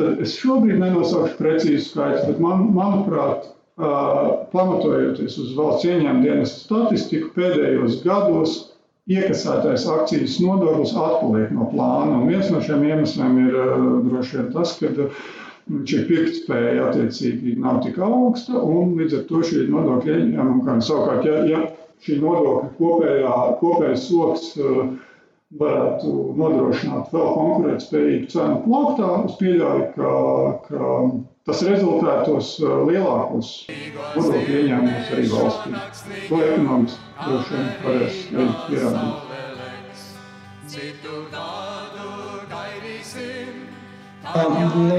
tad 0.00 0.20
es 0.26 0.34
šobrīd 0.42 0.76
nenosaukšu 0.82 1.38
precīzu 1.38 1.86
skaitu, 1.86 2.26
bet 2.28 2.42
man, 2.44 2.66
manuprāt, 2.76 3.48
uh, 3.80 4.44
pamatojoties 4.52 5.40
uz 5.40 5.56
valsts 5.56 5.88
ieņēmuma 5.88 6.26
dienas 6.26 6.58
statistiku 6.66 7.32
pēdējos 7.38 8.02
gados, 8.04 8.58
iekasētais 9.10 9.86
akcijas 9.90 10.38
nodoklis 10.44 10.94
atpaliek 10.94 11.52
no 11.56 11.68
plāna. 11.72 12.20
Un 12.20 12.30
viens 12.30 12.50
no 12.52 12.62
šiem 12.64 12.84
iemesliem 12.86 13.38
ir 13.46 13.58
uh, 13.58 13.84
droši 14.06 14.38
vien 14.38 14.50
tas, 14.54 14.76
ka 14.78 14.90
uh, 14.94 15.20
šī 15.90 16.04
pirktspēja 16.08 16.88
attiecīgi 16.88 17.56
nav 17.62 17.82
tik 17.84 17.98
augsta, 18.02 18.58
un 18.58 18.96
līdz 18.98 19.20
ar 19.20 19.28
to 19.28 19.42
šī 19.46 19.66
nodokļa 19.70 20.16
ieņēmuma, 20.22 20.78
savukārt, 20.86 21.28
ja, 21.28 21.44
ja 21.50 21.62
šī 22.06 22.18
nodokļa 22.22 22.72
kopējā, 22.78 23.36
kopējais 23.60 24.06
sloks 24.08 24.50
varētu 25.60 26.12
nodrošināt 26.38 27.10
vēl 27.14 27.30
konkurētspējīgu 27.36 28.30
cenu 28.30 28.60
plauktā, 28.66 29.10
es 29.26 29.38
pieļauju, 29.40 29.86
ka, 29.96 30.12
ka 30.68 30.90
tas 31.48 31.62
rezultētos 31.66 32.48
lielākos 32.90 33.48
nodokļu 34.16 34.58
ieņēmumus 34.60 35.12
arī 35.16 35.24
valstī. 35.32 35.70
To 36.28 36.36
ekonomiski 36.46 37.02
droši 37.24 37.50
vien 37.56 37.66
varēs 37.84 38.16
pierādīt. 38.68 39.30
Nu, 44.30 44.98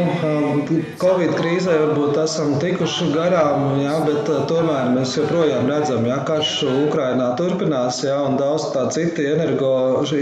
Covid 0.99 1.31
krīzē 1.37 1.75
varbūt 1.79 2.17
esam 2.19 2.55
tikuši 2.59 3.07
garām, 3.13 3.77
jā, 3.79 3.93
bet 4.07 4.27
tomēr 4.49 4.89
mēs 4.91 5.13
joprojām 5.15 5.69
redzam, 5.71 6.07
ka 6.09 6.17
karš 6.27 6.51
Ukrainā 6.71 7.29
turpinās, 7.39 8.01
jā, 8.03 8.17
un 8.27 8.35
daudz 8.41 8.67
tā 8.73 8.83
citi 8.95 9.27
energo 9.31 9.71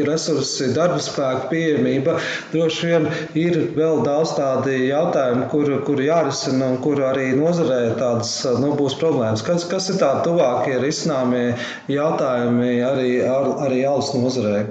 resursi, 0.09 0.69
darba 0.75 1.01
spēka 1.01 1.49
pieejamība. 1.53 2.19
Droši 2.53 2.91
vien 2.91 3.09
ir 3.45 3.59
vēl 3.77 4.03
daudz 4.05 4.35
tādi 4.37 4.77
jautājumi, 4.91 5.47
kur, 5.53 5.73
kur 5.87 6.03
jārisina 6.05 6.69
un 6.73 6.77
kur 6.83 7.01
arī 7.09 7.31
nozarē 7.39 7.81
tādas 7.97 8.35
nu, 8.61 8.75
būs 8.77 8.99
problēmas. 9.01 9.45
Kas, 9.47 9.65
kas 9.71 9.89
ir 9.93 10.01
tā 10.03 10.13
tuvākie 10.27 10.77
risināmie 10.83 11.55
jautājumi 11.89 12.77
arī, 12.91 13.11
ar, 13.25 13.55
arī 13.65 13.83
alus 13.89 14.13
nozarei? 14.17 14.67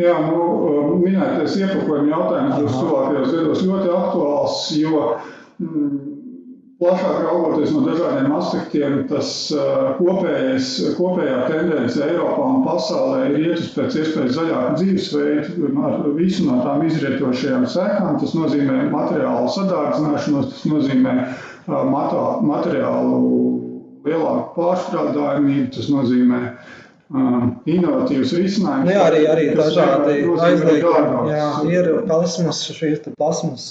Jā, 0.00 0.12
nu, 0.24 0.44
minētais 1.02 1.58
iepakojuma 1.60 2.08
jautājums 2.08 2.60
būs 2.62 2.76
tuvākajos 2.80 3.32
gados 3.34 3.64
ļoti 3.68 3.90
aktuāls, 3.92 4.60
jo 4.80 5.02
mm, 5.60 5.98
plašāk 6.80 7.18
raugoties 7.26 7.74
no 7.74 7.82
dažādiem 7.84 8.32
aspektiem, 8.38 8.96
tas 9.10 9.34
kopējais, 9.98 10.70
kopējā 10.96 11.42
tendence 11.52 12.00
Eiropā 12.06 12.48
un 12.54 12.64
pasaulē 12.64 13.20
ir 13.34 13.36
iet 13.50 13.60
uz 13.60 13.68
pēc 13.76 13.98
iespējas 14.00 14.32
zaļāku 14.38 14.80
dzīvesveidu 14.80 15.70
ar 15.90 16.00
visu 16.16 16.48
no 16.48 16.56
tām 16.64 16.86
izrietošajām 16.88 17.68
sekām. 17.76 18.16
Tas 18.24 18.32
nozīmē 18.38 18.86
materiālu 18.96 19.52
sadārdzināšanos, 19.58 20.54
tas 20.56 20.68
nozīmē 20.72 21.18
materiālu 21.68 23.20
lielāku 24.08 24.56
pārstrādājumību, 24.56 25.68
tas 25.76 25.92
nozīmē 25.92 26.40
uh, 26.48 26.61
inovatīvs 27.12 28.32
risinājums. 28.38 28.88
Ne, 28.88 28.94
arī, 28.96 29.24
arī 29.28 29.48
dažādi 29.56 30.22
aizliegumi. 30.46 31.32
Jā, 31.32 31.48
ir 31.68 31.90
plasmas, 32.08 32.62
šīs 32.72 33.02
plasmas 33.18 33.66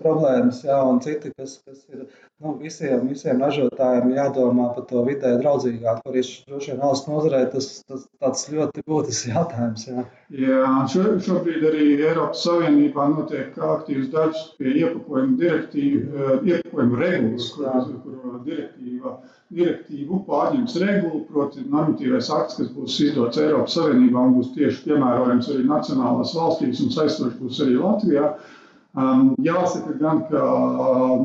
problēmas, 0.00 0.62
jā, 0.64 0.78
un 0.88 1.02
citi, 1.04 1.32
kas, 1.36 1.58
kas 1.66 1.82
ir 1.92 2.06
nu, 2.40 2.54
visiem, 2.60 3.06
visiem 3.10 3.40
ražotājiem 3.44 4.14
jādomā 4.16 4.70
par 4.76 4.88
to 4.88 5.04
vidē 5.08 5.34
draudzīgāk. 5.42 6.02
Arī 6.08 6.24
droši 6.48 6.72
vien 6.72 6.82
valsts 6.82 7.10
nozarē 7.10 7.42
tas, 7.52 7.70
tas 7.88 8.06
tāds 8.22 8.48
ļoti 8.52 8.84
būtisks 8.88 9.30
jautājums. 9.34 9.86
Jā, 9.90 10.06
jā 10.46 10.74
šo, 10.92 11.06
šobrīd 11.28 11.68
arī 11.68 11.88
Eiropas 12.00 12.44
Savienībā 12.48 13.10
notiek 13.12 13.56
aktīvs 13.56 14.12
darbs 14.12 14.52
pie 14.60 14.72
iepakojuma 14.82 15.36
direktīvu, 15.40 16.28
iepakojuma 16.48 17.02
regulas, 17.04 17.52
kur, 17.56 17.98
kur 18.04 18.38
direktīva 18.48 19.18
direktīvu 19.54 20.18
pārņems 20.26 20.74
regulu, 20.82 21.20
proti, 21.30 21.62
normatīvais 21.70 22.30
akts, 22.34 22.56
kas 22.58 22.70
būs 22.74 22.96
izdots 23.04 23.38
Eiropas 23.38 23.76
Savienībā 23.78 24.24
un 24.28 24.34
būs 24.40 24.48
tieši 24.56 24.82
piemērojams 24.88 25.50
arī 25.52 25.66
nacionālās 25.68 26.32
valstīs 26.34 26.80
un 26.82 26.90
saistošs 26.96 27.36
būs 27.42 27.60
arī 27.66 27.76
Latvijā. 27.78 28.32
Um, 28.96 29.34
jāsaka, 29.44 29.92
gan, 30.00 30.22
ka 30.30 30.42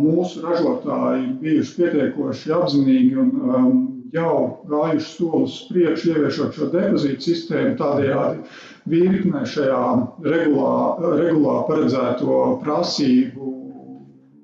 mūsu 0.04 0.44
ražotāji 0.44 1.30
bijuši 1.42 1.76
pietiekoši 1.80 2.54
apzinīgi 2.58 3.16
un 3.24 3.30
um, 3.56 3.78
jau 4.14 4.34
gājuši 4.70 5.08
solis 5.16 5.56
priekšu, 5.72 6.12
ieviešot 6.14 6.58
šo 6.58 6.68
depozītu 6.74 7.26
sistēmu, 7.30 7.78
tādējādi 7.80 8.44
virkne 8.92 9.46
šajā 9.48 9.82
regulā, 10.28 10.74
regulā 11.22 11.56
paredzēto 11.70 12.42
prasību 12.66 13.51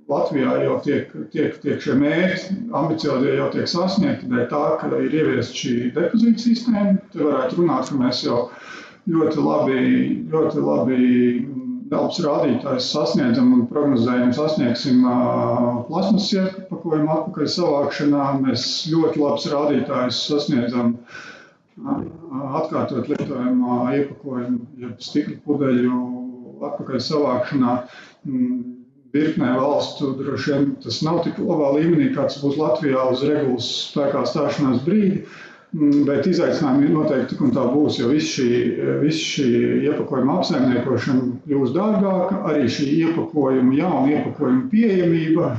Latvijā 0.07 0.53
jau 0.63 0.75
tiek, 0.85 1.09
tiek, 1.33 1.57
tiek 1.63 1.81
šie 1.83 1.97
mērķi, 1.99 2.57
ambiciozie 2.79 3.33
jau 3.35 3.49
tiek 3.51 3.67
sasniegti, 3.67 4.29
dēļ 4.31 4.45
tā, 4.53 4.61
ka 4.79 4.91
ir 5.03 5.15
ieviesta 5.19 5.57
šī 5.59 5.73
depozīta 5.97 6.43
sistēma. 6.45 6.93
Te 7.11 7.25
varētu 7.25 7.59
runāt, 7.59 7.89
ka 7.91 7.99
mēs 7.99 8.21
jau 8.23 8.37
ļoti 9.11 9.43
labi, 9.43 9.81
ļoti 10.31 10.63
labi 10.63 11.09
labs 11.91 12.19
rādītājs 12.23 12.87
sasniedzam 12.93 13.51
un 13.55 13.65
prognozējam, 13.71 14.31
sasniegsim 14.35 15.03
plasmas 15.89 16.29
iepakojumu 16.35 17.11
atpakaļ 17.17 17.51
savākšanā. 17.57 18.29
Mēs 18.45 18.65
ļoti 18.91 19.23
labs 19.23 19.47
rādītājs 19.51 20.21
sasniedzam 20.31 20.95
atkārtot 22.61 23.11
lietojamā 23.11 23.91
iepakojumu, 23.99 24.63
jeb 24.85 25.03
stikla 25.03 25.37
pudeļu 25.45 25.99
atpakaļ 26.71 27.03
savākšanā 27.11 27.77
virknē 29.15 29.53
valstu 29.57 30.13
droši 30.19 30.53
vien 30.53 30.71
tas 30.83 31.01
nav 31.05 31.23
tik 31.25 31.39
labā 31.39 31.73
līmenī, 31.77 32.11
kāds 32.15 32.39
būs 32.43 32.57
Latvijā 32.59 33.09
uz 33.11 33.23
regulas 33.27 33.69
spēkā 33.89 34.25
stāšanās 34.27 34.83
brīdi. 34.87 35.23
Mm, 35.75 36.05
bet 36.07 36.23
izaicinājumi 36.31 36.93
noteikti 36.93 37.33
tik 37.33 37.41
un 37.43 37.49
tā 37.51 37.65
būs, 37.73 37.97
jo 37.99 38.07
viss 38.07 38.37
šī, 38.37 38.45
vis 39.01 39.17
šī 39.19 39.47
iepakojuma 39.89 40.37
apsaimniekošana 40.39 41.25
kļūs 41.43 41.73
dārgāka, 41.75 42.37
arī 42.47 42.69
šī 42.71 42.85
iepakojuma, 43.01 43.75
jauna 43.75 44.13
iepakojuma 44.13 44.63
pieejamība 44.71 45.49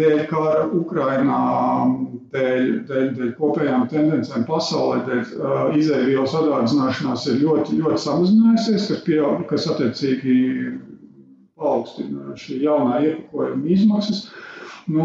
dēļ 0.00 0.24
kara 0.32 0.64
Ukrainā, 0.80 1.38
dēļ, 2.34 2.66
dēļ, 2.90 3.06
dēļ 3.20 3.30
kopējām 3.38 3.86
tendencēm 3.94 4.48
pasaulē, 4.50 5.04
dēļ 5.06 5.22
uh, 5.38 5.60
izēvielu 5.78 6.26
sadārdzināšanās 6.34 7.28
ir 7.30 7.40
ļoti, 7.46 7.78
ļoti 7.84 8.02
samazinājusies, 8.08 8.90
kas, 8.90 9.04
pieaug, 9.06 9.46
kas 9.52 9.70
attiecīgi 9.70 10.40
paaugstina 11.58 12.36
šī 12.38 12.62
jaunā 12.64 13.02
iepakojuma 13.08 13.70
izmaksas. 13.76 14.26
Nu, 14.90 15.04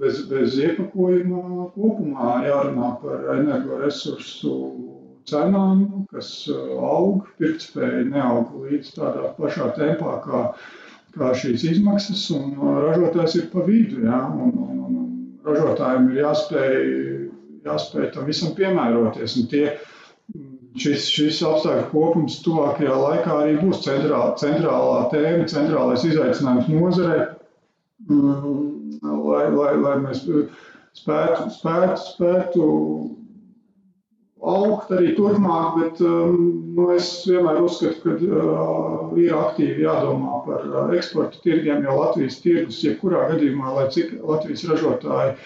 bez, 0.00 0.24
bez 0.30 0.56
iepakojuma 0.58 1.68
kopumā 1.76 2.40
jārunā 2.48 2.90
par 3.02 3.28
energoresursu 3.36 4.54
cenām, 5.28 6.06
kas 6.12 6.30
uh, 6.52 6.74
aug, 6.84 7.28
pirktspēja 7.40 8.02
neaug 8.10 8.50
līdz 8.64 8.90
tādā 8.96 9.30
pašā 9.38 9.70
tempā 9.78 10.18
kā, 10.24 10.42
kā 11.14 11.30
šīs 11.38 11.64
izmaksas, 11.70 12.26
un 12.34 12.56
uh, 12.58 12.80
ražotājs 12.88 13.38
ir 13.40 13.48
pa 13.54 13.64
vidu. 13.68 14.04
Ja? 14.08 14.24
Un, 14.34 14.52
un, 14.66 14.82
un 14.90 15.08
ražotājiem 15.46 16.10
ir 16.12 16.22
jāspēj, 16.24 16.78
jāspēj 17.68 18.10
tam 18.16 18.28
visam 18.28 18.54
piemēroties. 18.58 19.38
Un 19.40 19.48
tie, 19.52 19.66
šis, 20.80 21.08
šis 21.12 21.40
apstākļu 21.46 21.86
kopums 21.92 22.40
tuvākajā 22.44 22.94
laikā 22.98 23.38
arī 23.42 23.56
būs 23.60 23.82
centrālā, 23.86 24.34
centrālā 24.40 25.00
tēma, 25.12 25.46
centrālais 25.50 26.06
izaicinājums 26.08 26.70
nozarei, 26.72 27.26
mm, 28.08 29.00
lai, 29.02 29.44
lai, 29.54 29.72
lai 29.84 29.94
mēs 30.02 30.24
spētu, 30.24 31.48
spētu, 31.58 32.00
spētu 32.08 32.68
augt 34.50 34.90
arī 34.92 35.12
turpmāk, 35.16 35.76
bet 35.78 36.00
um, 36.04 36.34
nu, 36.76 36.88
es 36.94 37.08
vienmēr 37.28 37.60
uzskatu, 37.64 38.00
ka 38.02 38.14
uh, 38.14 39.12
ir 39.20 39.34
aktīvi 39.36 39.84
jādomā 39.86 40.40
par 40.46 40.66
uh, 40.68 40.92
eksporta 40.96 41.40
tirgiem, 41.44 41.84
jo 41.86 41.96
Latvijas 41.98 42.40
tirgus, 42.44 42.82
jebkurā 42.84 43.24
gadījumā, 43.32 43.72
lai 43.78 43.86
cik 43.94 44.16
Latvijas 44.20 44.66
ražotāji 44.70 45.36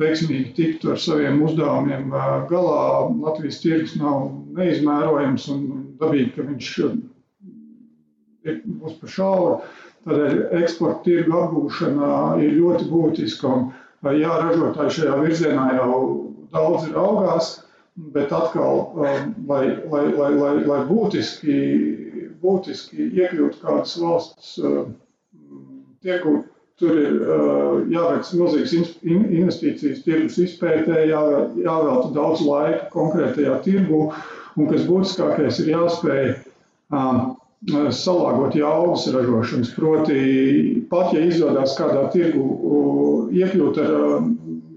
veiksmīgi 0.00 0.54
tiktu 0.58 0.92
ar 0.94 1.00
saviem 1.02 1.42
uzdevumiem 1.46 2.14
galā. 2.50 2.84
Latvijas 3.26 3.60
tirgus 3.62 3.96
nav 3.98 4.28
neizmērojams 4.58 5.48
un 5.54 5.64
dabīgi, 6.00 6.34
ka 6.36 6.46
viņš 6.46 6.70
ir, 6.84 8.60
būs 8.64 9.00
par 9.00 9.16
šauru. 9.16 9.56
Tādēļ 10.04 10.40
eksporta 10.60 11.00
tirgu 11.06 11.38
apgūšana 11.40 12.08
ir 12.44 12.58
ļoti 12.58 12.90
būtiska. 12.90 13.50
Un, 13.50 13.70
jā, 14.18 14.32
ražotāji 14.42 14.98
šajā 14.98 15.20
virzienā 15.22 15.68
jau 15.78 16.00
daudz 16.52 16.90
ir 16.90 16.98
augās, 17.00 17.54
bet 17.96 18.32
atkal, 18.34 18.88
lai, 18.98 19.14
lai, 19.46 19.64
lai, 19.90 20.32
lai, 20.34 20.54
lai 20.66 20.80
būtiski, 20.88 21.58
būtiski 22.42 23.10
iekļūtu 23.12 23.62
kādas 23.62 23.94
valsts 24.02 24.56
tirgu, 26.04 26.42
Tur 26.82 26.96
ir 26.98 27.20
uh, 27.22 27.84
jāveic 27.86 28.30
milzīgas 28.34 28.72
investīcijas 29.06 30.00
tirgus 30.02 30.38
izpētē, 30.42 31.04
jā, 31.06 31.20
jāvelta 31.62 32.08
daudz 32.16 32.40
laika 32.42 32.88
konkrētajā 32.90 33.60
tirgu, 33.62 34.00
un 34.58 34.70
kas 34.72 34.82
būtiskākais 34.88 35.60
ir 35.62 35.70
jāspēj 35.70 36.32
um, 36.90 37.20
salāgot 37.94 38.58
jaudas 38.58 39.06
ražošanas. 39.14 39.70
Proti, 39.76 40.18
pat 40.90 41.14
ja 41.14 41.22
izdodas 41.28 41.76
kādā 41.78 42.08
tirgu 42.16 42.42
uh, 42.42 43.30
iekļūt 43.38 43.78
ar 43.84 43.94
uh, 44.00 44.26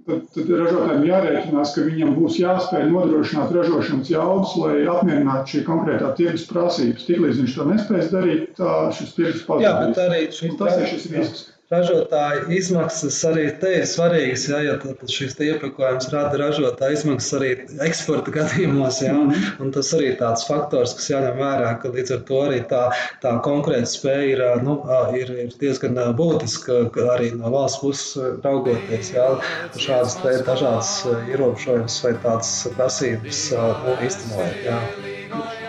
tad, 0.08 0.24
tad 0.36 0.52
ražotājiem 0.62 1.06
jārēķinās, 1.08 1.74
ka 1.76 1.86
viņam 1.88 2.14
būs 2.18 2.40
jāspēj 2.42 2.88
nodrošināt 2.92 3.54
ražošanas 3.58 4.12
jaudas, 4.14 4.56
lai 4.62 4.88
apmierinātu 4.94 5.54
šī 5.54 5.64
konkrētā 5.68 6.14
tirgus 6.20 6.48
prasības. 6.50 7.06
Tiklīdz 7.10 7.44
viņš 7.44 7.58
to 7.60 7.68
nespēs 7.74 8.10
darīt, 8.14 8.50
tā 8.60 8.74
šis 8.98 9.14
tirgus 9.18 9.46
pazudīs. 9.50 9.68
Jā, 9.68 9.76
bet 9.84 10.02
arī 10.06 10.24
šis, 10.40 10.58
tas 10.62 10.80
ir 10.80 10.92
šis 10.94 11.08
risks. 11.14 11.46
Ražotāja 11.72 12.46
izmaksas 12.56 13.18
arī 13.28 13.48
te 13.62 13.74
ir 13.82 13.88
svarīgas. 13.90 14.46
Ja, 14.52 14.60
ja 14.64 14.76
šis 15.12 15.36
iepakojums 15.44 16.10
rada 16.14 16.40
ražotāja 16.40 16.96
izmaksas 16.96 17.36
arī 17.40 17.52
eksporta 17.88 18.34
gadījumos. 18.38 19.02
Ja, 19.04 19.16
un 19.64 19.74
tas 19.76 19.92
arī 19.98 20.14
ir 20.14 20.18
tāds 20.22 20.48
faktors, 20.48 20.96
kas 20.98 21.10
jāņem 21.12 21.42
vērā, 21.42 21.74
ka 21.82 21.92
līdz 21.94 22.16
ar 22.18 22.24
to 22.30 22.42
arī 22.46 22.62
tā, 22.72 22.84
tā 23.24 23.36
konkurēta 23.46 23.92
spēja 23.92 24.28
ir, 24.32 24.44
nu, 24.64 24.80
ir, 25.20 25.34
ir 25.48 25.56
diezgan 25.60 26.00
būtiska 26.18 26.82
arī 27.18 27.34
no 27.36 27.52
valsts 27.54 27.84
puses 27.84 28.42
raugoties. 28.46 29.14
Ja, 29.18 29.30
šādas 29.76 30.20
dažādas 30.24 30.94
ierobežojumus 31.28 32.02
vai 32.06 32.16
tādas 32.24 32.54
prasības 32.78 33.48
nu, 33.58 33.98
īstenojot. 34.08 34.62
Ja. 34.68 35.67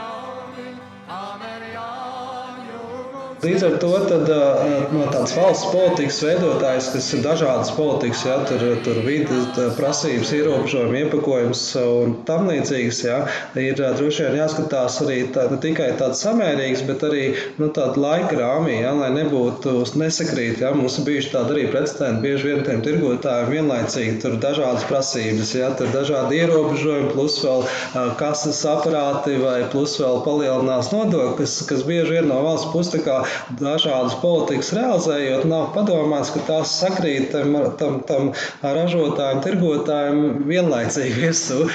Līdz 3.38 3.62
ar 3.62 3.74
to 3.78 3.90
tad, 4.08 4.30
no 4.90 5.04
tādas 5.12 5.30
valsts 5.36 5.68
politikas 5.70 6.16
veidotājs, 6.26 6.88
kas 6.90 7.08
ir 7.14 7.20
dažādas 7.22 7.68
politikas, 7.76 8.24
ja, 8.26 8.38
tur, 8.48 8.62
tur 8.82 8.96
vidas 9.04 9.60
prasības, 9.76 10.32
ierobežojumi, 10.34 11.04
iepakojums 11.04 11.62
un 11.78 12.16
tam 12.26 12.48
līdzīgas, 12.50 13.02
ja, 13.06 13.18
ir 13.62 13.78
droši 13.78 14.24
vien 14.26 14.40
jāskatās 14.40 14.96
arī 15.04 15.18
tā, 15.34 15.44
ne 15.52 15.58
tikai 15.62 15.92
tāds 16.00 16.24
samērīgs, 16.24 16.82
bet 16.88 17.04
arī 17.06 17.22
nu, 17.60 17.68
tāda 17.76 18.02
laika 18.02 18.40
rāmī, 18.40 18.80
ja, 18.80 18.90
lai 18.98 19.12
nebūtu 19.14 19.76
nesakrīt. 20.02 20.58
Ja. 20.64 20.72
Mums 20.74 20.98
ir 20.98 21.06
bijuši 21.06 21.30
tādi 21.36 21.54
arī 21.54 21.68
precedenti, 21.70 22.24
bieži 22.26 22.50
vien 22.50 22.66
tiem 22.66 22.82
tirgotājiem 22.82 23.54
vienlaicīgi 23.54 24.18
tur 24.24 24.34
dažādas 24.42 24.88
prasības, 24.90 25.54
ja, 25.60 25.70
tur 25.78 25.94
dažādi 25.94 26.42
ierobežojumi, 26.42 27.14
plus 27.14 27.38
vēl 27.46 27.64
kases 28.18 28.64
aparāti 28.66 29.38
vai 29.38 29.60
plus 29.70 29.94
vēl 30.02 30.24
palielinās 30.26 30.90
nodokļi, 30.90 31.38
kas, 31.38 31.56
kas 31.70 31.86
bieži 31.86 32.18
vien 32.18 32.30
no 32.32 32.42
valsts 32.42 32.72
puses 32.74 32.98
dažādas 33.60 34.16
politikas 34.22 34.72
realizējot, 34.76 35.46
nav 35.50 35.70
padomāts, 35.76 36.32
ka 36.34 36.42
tās 36.48 36.74
sakrīt 36.80 37.30
tam, 37.34 37.56
tam, 37.80 38.00
tam 38.08 38.32
ražotājiem, 38.62 39.42
tirgotājiem 39.44 40.20
vienlaicīgi 40.48 41.22
virsū. 41.22 41.68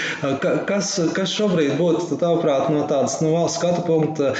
Kas, 0.69 0.93
kas 1.15 1.33
šobrīd 1.37 1.75
būtu, 1.79 2.19
tavuprāt, 2.21 2.69
no 2.73 2.85
tādas 2.89 3.19
no 3.23 3.33
valsts 3.35 3.59
skatu 3.61 3.85
punkta 3.87 4.33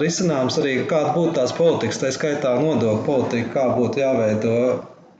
risināms 0.00 0.58
arī, 0.62 0.78
kāda 0.90 1.14
būtu 1.16 1.36
tās 1.40 1.54
politikas, 1.56 2.02
tā 2.02 2.12
skaitā 2.14 2.56
nodokļu 2.60 3.06
politika, 3.06 3.52
kā 3.56 3.66
būtu 3.78 4.02
jāveido? 4.02 4.54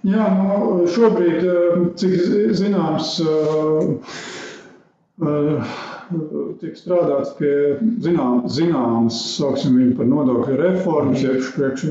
Jā, 0.07 0.27
nu, 0.39 0.87
šobrīd, 0.93 1.43
cik 1.99 2.13
zināms, 2.55 3.17
tiek 6.61 6.77
strādāts 6.79 7.33
pie 7.39 7.53
zinām, 8.05 8.43
zināmas, 8.53 9.17
sauksim 9.37 9.77
viņu 9.79 9.95
par 9.99 10.09
nodokļu 10.11 10.59
reformas, 10.61 11.23
jeb 11.25 11.41
priekš 11.57 11.87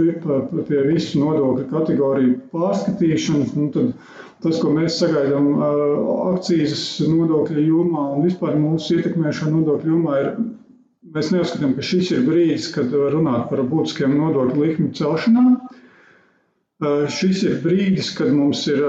pie 0.70 0.84
visu 0.88 1.22
nodokļu 1.22 1.66
kategoriju 1.72 2.38
pārskatīšanas. 2.54 3.56
Nu, 3.60 3.68
tad 3.76 3.92
tas, 4.46 4.60
ko 4.62 4.72
mēs 4.76 5.00
sagaidām 5.02 5.50
akcijas 6.32 6.86
nodokļu 7.10 7.66
jomā 7.68 8.06
un 8.16 8.26
vispār 8.28 8.56
mūsu 8.62 9.00
ietekmēšana 9.00 9.56
nodokļu 9.58 9.94
jomā, 9.96 10.20
ir, 10.24 10.32
mēs 11.16 11.32
neuzskatām, 11.36 11.76
ka 11.78 11.86
šis 11.92 12.14
ir 12.16 12.24
brīdis, 12.28 12.70
kad 12.76 12.94
runāt 13.16 13.50
par 13.52 13.64
būtiskiem 13.72 14.16
nodokļu 14.20 14.64
likmi 14.70 14.92
celšanām. 14.98 15.58
Šis 17.16 17.44
ir 17.48 17.60
brīdis, 17.64 18.10
kad 18.18 18.34
mums 18.36 18.66
ir, 18.68 18.82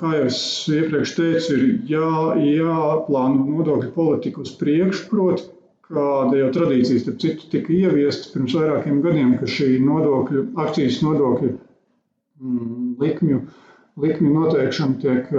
kā 0.00 0.08
jau 0.16 0.24
es 0.26 0.38
iepriekš 0.74 1.12
teicu, 1.18 1.52
ir 1.54 1.66
jā, 1.92 2.08
jāplāno 2.42 3.44
nodokļu 3.50 3.92
politika 3.94 4.42
uz 4.42 4.50
priekšu. 4.58 5.04
Proti, 5.12 5.46
kāda 5.86 6.40
jau 6.40 6.48
tradīcija, 6.56 7.04
starp 7.04 7.20
citu, 7.22 7.46
tika 7.52 7.70
ieviesta 7.76 8.32
pirms 8.32 8.56
vairākiem 8.58 8.98
gadiem, 9.04 9.36
ka 9.38 9.46
šī 9.46 9.76
nodokļu, 9.86 10.48
akcijas 10.64 10.98
nodokļu 11.06 11.52
mm, 11.54 12.96
likmju 13.04 13.38
uh, 13.38 13.65
likmi 14.00 14.28
noteikšana 14.34 14.98
tiek 15.00 15.30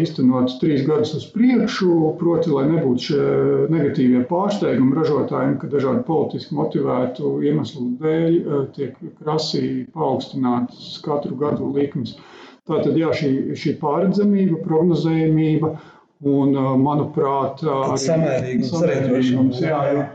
īstenots 0.00 0.56
trīs 0.60 0.86
gadus 0.86 1.12
uz 1.18 1.26
priekšu, 1.34 1.90
proti, 2.20 2.52
lai 2.52 2.64
nebūtu 2.70 3.04
šie 3.10 3.26
negatīvie 3.72 4.22
pārsteigumi 4.30 4.96
ražotājiem, 4.96 5.58
ka 5.60 5.70
dažādu 5.72 6.04
politiski 6.08 6.56
motivētu 6.56 7.34
iemeslu 7.44 7.90
dēļ 8.00 8.38
tiek 8.76 8.96
krasi 9.20 9.84
paaugstinātas 9.96 10.96
katru 11.04 11.36
gadu 11.42 11.68
likmes. 11.76 12.16
Tātad, 12.66 12.96
jā, 12.98 13.12
šī, 13.14 13.30
šī 13.54 13.76
pārredzamība, 13.78 14.58
prognozējumība 14.64 15.76
un, 16.26 16.56
manuprāt, 16.82 17.62
arī 17.62 17.98
samērīgums 18.66 19.60
jā, 19.62 19.82
jā. 19.92 20.06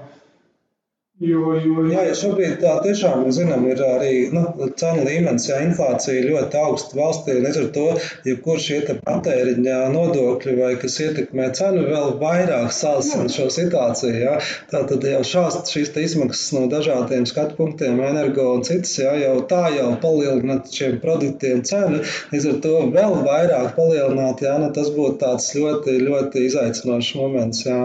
Jo, 1.22 1.52
jo, 1.54 1.84
jā, 1.86 2.02
ja 2.08 2.14
šobrīd 2.18 2.56
tā 2.64 2.72
tiešām 2.82 3.28
zinām, 3.36 3.68
ir 3.70 3.82
arī 3.86 4.14
nu, 4.34 4.42
cenu 4.82 5.04
līmenis, 5.06 5.44
ja 5.52 5.60
inflācija 5.62 6.24
ļoti 6.26 6.58
augsta 6.58 6.98
valstī, 6.98 7.36
līdz 7.44 7.60
ar 7.62 7.68
to, 7.76 7.84
ja 8.26 8.34
kurš 8.42 8.64
šie 8.66 8.96
patēriņa 9.06 9.76
nodokļi 9.94 10.56
vai 10.58 10.72
kas 10.82 10.96
ietekmē 11.06 11.52
cenu, 11.60 11.84
vēl 11.92 12.16
vairāk 12.24 12.74
sāsina 12.74 13.30
šo 13.30 13.46
situāciju. 13.54 14.16
Ja? 14.18 14.40
Tā 14.72 14.82
tad 14.90 15.06
jau 15.06 15.20
šās, 15.34 15.60
šīs 15.70 15.94
izmaksas 16.08 16.56
no 16.58 16.64
dažādiem 16.72 17.28
skatu 17.30 17.60
punktiem, 17.60 18.02
energo 18.08 18.48
un 18.56 18.66
citas, 18.66 18.96
ja, 19.04 19.14
jau 19.22 19.36
tā 19.52 19.68
jau 19.76 19.92
palielina 20.02 20.58
šiem 20.74 20.98
produktiem 21.06 21.62
cenu, 21.70 22.02
līdz 22.34 22.50
ar 22.56 22.58
to 22.66 22.74
vēl 22.98 23.20
vairāk 23.30 23.76
palielināt, 23.78 24.42
ja, 24.48 24.58
nu, 24.64 24.74
tas 24.74 24.90
būtu 24.98 25.22
tāds 25.22 25.54
ļoti, 25.54 26.00
ļoti 26.02 26.48
izaicinošs 26.50 27.14
moments. 27.22 27.62
Ja. 27.70 27.84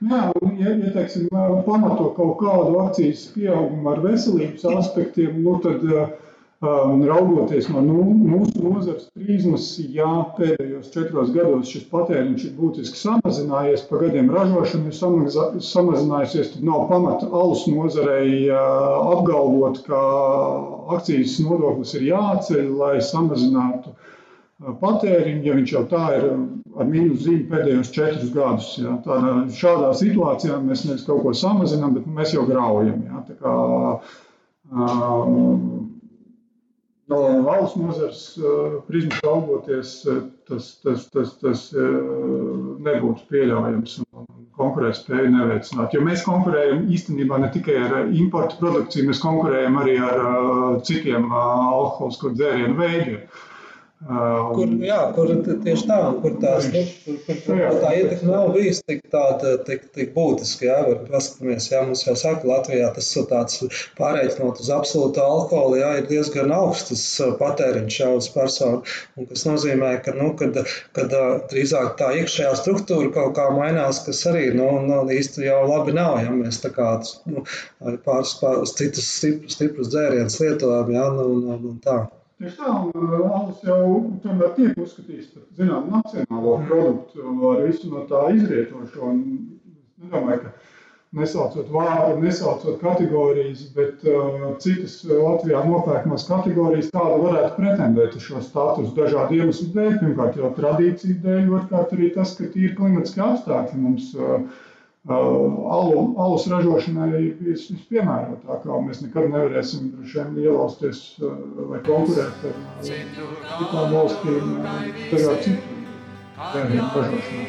Jā, 0.00 0.30
un, 0.40 0.54
ja, 0.56 0.70
ja 0.80 0.90
teiksim, 0.94 1.26
pamato 1.66 2.06
kaut 2.16 2.38
kādu 2.40 2.78
akcijas 2.80 3.26
pieaugumu 3.34 3.90
ar 3.92 3.98
veselības 4.00 4.64
aspektiem, 4.72 5.42
nu, 5.44 5.58
tad 5.60 5.84
um, 5.84 7.02
raugoties 7.04 7.68
no 7.68 7.82
nu, 7.84 7.98
mūsu 8.16 8.62
nozares 8.64 9.10
prizmas, 9.12 9.66
jā, 9.92 10.08
pēdējos 10.38 10.88
četros 10.94 11.34
gados 11.34 11.68
šis 11.68 11.84
patēriņš 11.92 12.46
ir 12.48 12.56
būtiski 12.56 12.96
samazinājies, 12.96 13.84
pa 13.90 14.00
gadiem 14.00 14.32
ražošana 14.32 14.88
ir 14.88 14.96
samazinājusies, 15.68 16.54
tad 16.54 16.64
nav 16.64 16.86
pamata 16.88 17.28
alus 17.28 17.66
nozarei 17.68 18.46
uh, 18.48 18.56
apgalvot, 19.18 19.82
ka 19.84 20.00
akcijas 20.96 21.36
nodoklis 21.44 21.92
ir 22.00 22.08
jāceļ, 22.08 22.72
lai 22.80 22.94
samazinātu 23.04 23.92
patēriņu, 24.80 25.44
ja 25.46 25.54
viņš 25.56 25.72
jau 25.74 25.84
tā 25.90 26.02
ir 26.18 26.26
ar 26.30 26.88
mīnus 26.88 27.24
zīmi 27.24 27.46
pēdējos 27.50 27.92
četrus 27.94 28.32
gadus. 28.34 28.72
Ja. 28.80 28.96
Tādā, 29.04 29.36
šādā 29.56 29.92
situācijā 29.96 30.58
mēs 30.64 30.84
nevis 30.88 31.06
kaut 31.08 31.24
ko 31.24 31.34
samazinām, 31.36 31.96
bet 31.96 32.08
mēs 32.10 32.34
jau 32.36 32.44
graujam. 32.48 33.00
Ja. 33.08 33.24
Tā 33.28 33.38
kā, 33.40 33.54
No 37.10 37.16
valsts 37.42 37.74
nozares 37.74 38.18
prizmas 38.86 39.18
raugoties, 39.24 39.94
tas, 40.46 40.68
tas, 40.84 41.08
tas, 41.10 41.32
tas 41.40 41.64
nebūtu 41.74 43.24
pieļaujams 43.32 43.96
konkurētspēju 44.60 45.32
neveicināt. 45.34 45.96
Jo 45.96 46.04
mēs 46.06 46.22
konkurējam 46.22 46.84
īstenībā 46.94 47.40
ne 47.42 47.50
tikai 47.50 47.80
ar 47.82 47.96
importu 48.14 48.60
produkciju, 48.60 49.08
mēs 49.10 49.22
konkurējam 49.24 49.80
arī 49.82 49.96
ar 50.06 50.22
citiem 50.86 51.26
alkoholisko 51.34 52.30
dzērienu 52.36 52.78
veidiem. 52.78 53.24
Kur, 54.00 54.70
jā, 54.80 54.98
kur 55.12 55.28
tieši 55.44 55.82
tā, 55.84 55.96
kur, 56.22 56.36
tās, 56.40 56.66
nu, 56.72 56.80
kur, 57.04 57.16
kur, 57.26 57.40
kur 57.44 57.80
tā 57.82 57.90
ietekme 57.98 58.30
nav 58.32 58.52
bijusi 58.54 58.84
tik, 58.88 59.02
tāda, 59.12 59.50
tik, 59.66 59.82
tik 59.92 60.14
būtiska. 60.14 60.64
Jā, 60.64 60.76
var 60.86 61.02
paskatāmies, 61.10 61.66
jā, 61.68 61.82
mums 61.84 62.06
jau 62.06 62.14
saka, 62.16 62.48
Latvijā 62.48 62.86
tas 62.96 63.10
tāds 63.28 63.58
pārreikinot 63.98 64.62
uz 64.64 64.70
absolūtu 64.72 65.20
alkoholu, 65.20 65.76
jā, 65.82 65.90
ir 66.00 66.08
diezgan 66.08 66.54
augstas 66.56 67.02
patēriņš 67.42 67.98
jau 68.00 68.14
uz 68.16 68.28
personu. 68.32 68.80
Un 69.20 69.28
kas 69.28 69.44
nozīmē, 69.44 69.90
ka, 70.06 70.14
nu, 70.16 70.30
kad, 70.40 70.56
kad 70.96 71.12
drīzāk 71.52 71.98
tā 72.00 72.08
iekšējā 72.22 72.54
struktūra 72.62 73.12
kaut 73.18 73.34
kā 73.36 73.50
mainās, 73.52 74.00
kas 74.06 74.22
arī, 74.32 74.46
nu, 74.56 74.70
nu 74.86 75.02
īsti 75.12 75.44
jau 75.44 75.60
labi 75.68 75.92
nav, 75.98 76.22
ja 76.24 76.32
mēs 76.32 76.62
tā 76.64 76.72
kā, 76.72 76.88
nu, 77.28 77.44
pāris, 78.08 78.32
pāris 78.40 78.72
citus 78.80 79.12
stiprus, 79.18 79.58
stiprus 79.58 79.92
dzērienus 79.92 80.40
lietojam, 80.40 80.96
jā, 80.96 81.04
nu, 81.20 81.28
un, 81.36 81.68
un 81.74 81.76
tā. 81.84 81.98
Tieši 82.40 82.56
tā, 82.56 82.70
un 82.72 83.10
alus 83.28 83.58
jau 83.68 83.86
tomēr 84.24 84.54
tiek 84.56 84.78
uzskatīts 84.80 85.32
par, 85.34 85.42
zinām, 85.58 85.90
nacionālo 85.92 86.54
produktu 86.70 87.34
ar 87.50 87.58
visu 87.66 87.90
no 87.92 88.06
tā 88.08 88.22
izrietošo. 88.32 89.10
Un 89.10 89.18
nedomāju, 90.00 90.46
ka 90.46 90.52
nesaucot 91.20 91.68
vārdu, 91.74 92.14
nesaucot 92.22 92.78
kategorijas, 92.80 93.66
bet 93.76 94.06
uh, 94.08 94.46
citas 94.64 94.96
Latvijā 95.10 95.60
nopērkamās 95.68 96.24
kategorijas 96.30 96.88
tāda 96.94 97.20
varētu 97.26 97.52
pretendēt 97.58 98.16
uz 98.16 98.24
šo 98.30 98.40
statusu 98.46 98.96
dažādu 98.96 99.36
iemeslu 99.42 99.68
dēļ. 99.76 99.92
Pirmkārt, 100.00 100.40
jau 100.40 100.54
tradīciju 100.56 101.20
dēļ, 101.26 101.54
otrkārt 101.58 101.92
arī 101.98 102.08
tas, 102.16 102.32
ka 102.40 102.48
tīri 102.54 102.72
klimatiski 102.78 103.20
apstākļi 103.26 103.84
mums 103.84 104.14
uh, 104.16 104.40
alu, 105.08 106.14
alus 106.20 106.46
ražošanai 106.50 107.22
vispiemērotākā. 107.40 108.80
Mēs 108.86 109.00
nekad 109.04 109.30
nevarēsim 109.32 109.92
šiem 110.10 110.36
ielausties 110.42 111.00
vai 111.20 111.80
konkurēt 111.86 112.44
ar 112.50 112.54
citām 112.84 113.94
valstīm, 113.94 114.52
tajā 115.12 115.38
citu 115.46 115.68
ražošanā. 116.44 117.48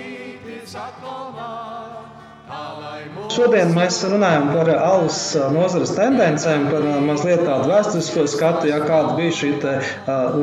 Šodien 3.11 3.73
mēs 3.75 3.97
runājam 4.07 4.49
par 4.53 4.69
alus 4.71 5.17
nozares 5.51 5.91
tendencēm, 5.97 6.69
par 6.71 6.83
mazliet 7.03 7.41
tādu 7.43 7.67
vēsturisko 7.67 8.23
skatu, 8.31 8.69
ja 8.69 8.77
kāda 8.83 9.17
bija 9.17 9.33
šī 9.35 9.49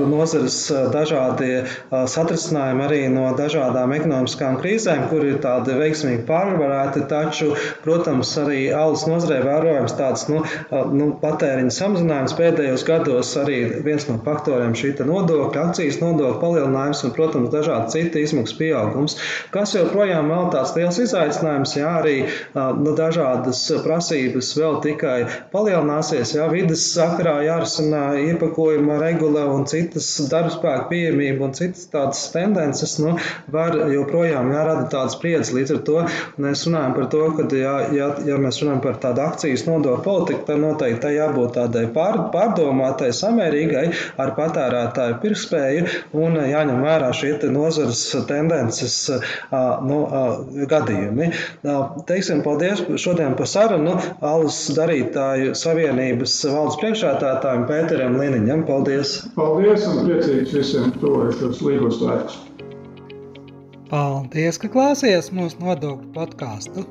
nozares 0.09 0.57
dažādie 0.93 1.63
satricinājumi 1.89 2.85
arī 2.85 2.99
no 3.13 3.31
dažādām 3.39 3.95
ekonomiskām 3.97 4.59
krīzēm, 4.61 5.07
kur 5.09 5.25
ir 5.25 5.39
tādi 5.45 5.77
veiksmīgi 5.81 6.27
pārvarēti, 6.29 7.07
taču, 7.09 7.55
protams, 7.85 8.35
arī 8.43 8.67
alus 8.77 9.07
nozarē 9.09 9.41
vērojams 9.47 9.97
tāds 10.01 10.27
nu, 10.33 10.43
nu, 10.93 11.11
patēriņa 11.25 11.73
samazinājums 11.79 12.37
pēdējos 12.41 12.87
gados, 12.89 13.33
arī 13.41 13.63
viens 13.85 14.09
no 14.11 14.19
faktoriem 14.29 14.77
šī 14.77 14.95
nodokļa, 15.09 15.69
akcijas 15.71 16.01
nodokļa 16.05 16.41
palielinājums 16.45 17.05
un, 17.09 17.17
protams, 17.17 17.53
dažādi 17.53 17.97
citi 17.97 18.27
izmaksu 18.29 18.61
pieaugums, 18.61 19.17
kas 19.57 19.77
joprojām 19.77 20.33
vēl 20.33 20.53
tāds 20.53 20.77
liels 20.77 21.03
izaicinājums, 21.09 21.77
jā, 21.81 21.97
arī 22.03 22.17
nu, 22.79 22.95
dažādas 22.99 23.61
prasības 23.85 24.51
vēl 24.59 24.79
tikai 24.85 25.17
palielināsies. 25.53 26.35
Jā, 26.37 26.49
vidas 26.53 26.85
sakarā 26.95 27.39
jārisina 27.47 28.03
iepakojuma 28.21 28.99
regula 29.03 29.47
un 29.53 29.67
citas 29.71 30.09
darbspēka 30.31 30.89
pieejamība 30.91 31.49
un 31.49 31.55
citas 31.59 31.89
tādas 31.93 32.25
tendences 32.35 32.97
nu, 33.03 33.17
var 33.53 33.77
joprojām 33.93 34.53
jārada 34.55 34.87
tādas 34.93 35.17
spriedzes. 35.19 35.55
Līdz 35.57 35.77
ar 35.77 35.83
to 35.89 35.99
mēs 36.43 36.67
runājam 36.69 36.97
par 36.99 37.09
to, 37.15 37.25
ka, 37.39 37.49
ja, 37.57 37.75
ja, 37.95 38.11
ja 38.29 38.39
mēs 38.41 38.61
runājam 38.63 38.83
par 38.85 39.01
tādu 39.03 39.25
akcijas 39.25 39.67
nodokļu 39.69 40.05
politiku, 40.05 40.45
tad 40.49 40.63
noteikti 40.63 41.03
tai 41.07 41.15
jābūt 41.17 41.55
tādai 41.59 41.85
pār, 41.95 42.21
pārdomātai, 42.35 43.11
samērīgai 43.17 43.87
ar 44.21 44.35
patērētāju 44.39 45.19
pirkspēju 45.23 45.87
un 46.19 46.39
jāņem 46.49 46.83
vērā 46.85 47.11
šie 47.17 47.35
nozares 47.53 48.03
tendences 48.29 48.97
nu, 49.89 49.99
gadījumi. 50.71 51.31
Teiksim, 52.09 52.43
paldies 52.49 52.81
šodien 52.97 53.35
par 53.37 53.49
sarunu 53.51 53.95
Alus 54.25 54.57
darītāju 54.77 55.53
savienības 55.59 56.37
valdes 56.49 56.79
priekšētātājiem 56.81 57.67
Pēteram 57.69 58.17
Liniņam. 58.17 58.63
Paldies! 58.69 59.19
Paldies 59.37 59.85
un 59.91 60.07
priecīgs 60.07 60.55
visiem 60.57 60.95
tuvojušos 61.03 61.61
līgos 61.67 62.01
laikus! 62.01 62.39
Paldies, 63.91 64.61
ka 64.61 64.71
klausījāties 64.73 65.31
mūsu 65.37 65.61
nodokļu 65.61 66.09
podkāstu. 66.17 66.87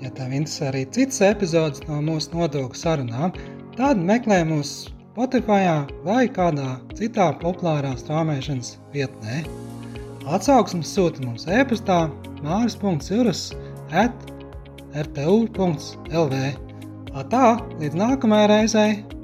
Ja 0.00 0.14
tev 0.14 0.30
interesē 0.30 0.70
arī 0.70 0.86
citas 0.94 1.20
epizodes 1.26 1.82
no 1.88 1.98
mūsu 2.06 2.36
nodokļu 2.38 2.78
sarunām, 2.78 3.34
tad 3.74 3.98
meklē 3.98 4.44
mūs 4.46 4.74
Spotify 5.10 5.66
vai 6.06 6.24
kādā 6.30 6.78
citā 6.94 7.32
populārā 7.42 7.96
strāmošanas 7.98 8.76
vietnē. 8.94 9.42
Atsauksmes 10.30 10.94
sūta 10.94 11.26
mums 11.26 11.50
e-pastā 11.50 12.04
māris.cirus 12.46 13.48
at 13.90 14.30
rtu.lv. 14.96 16.42
Tā, 17.30 17.46
līdz 17.80 17.98
nākamajai 17.98 18.50
reizei! 18.50 19.19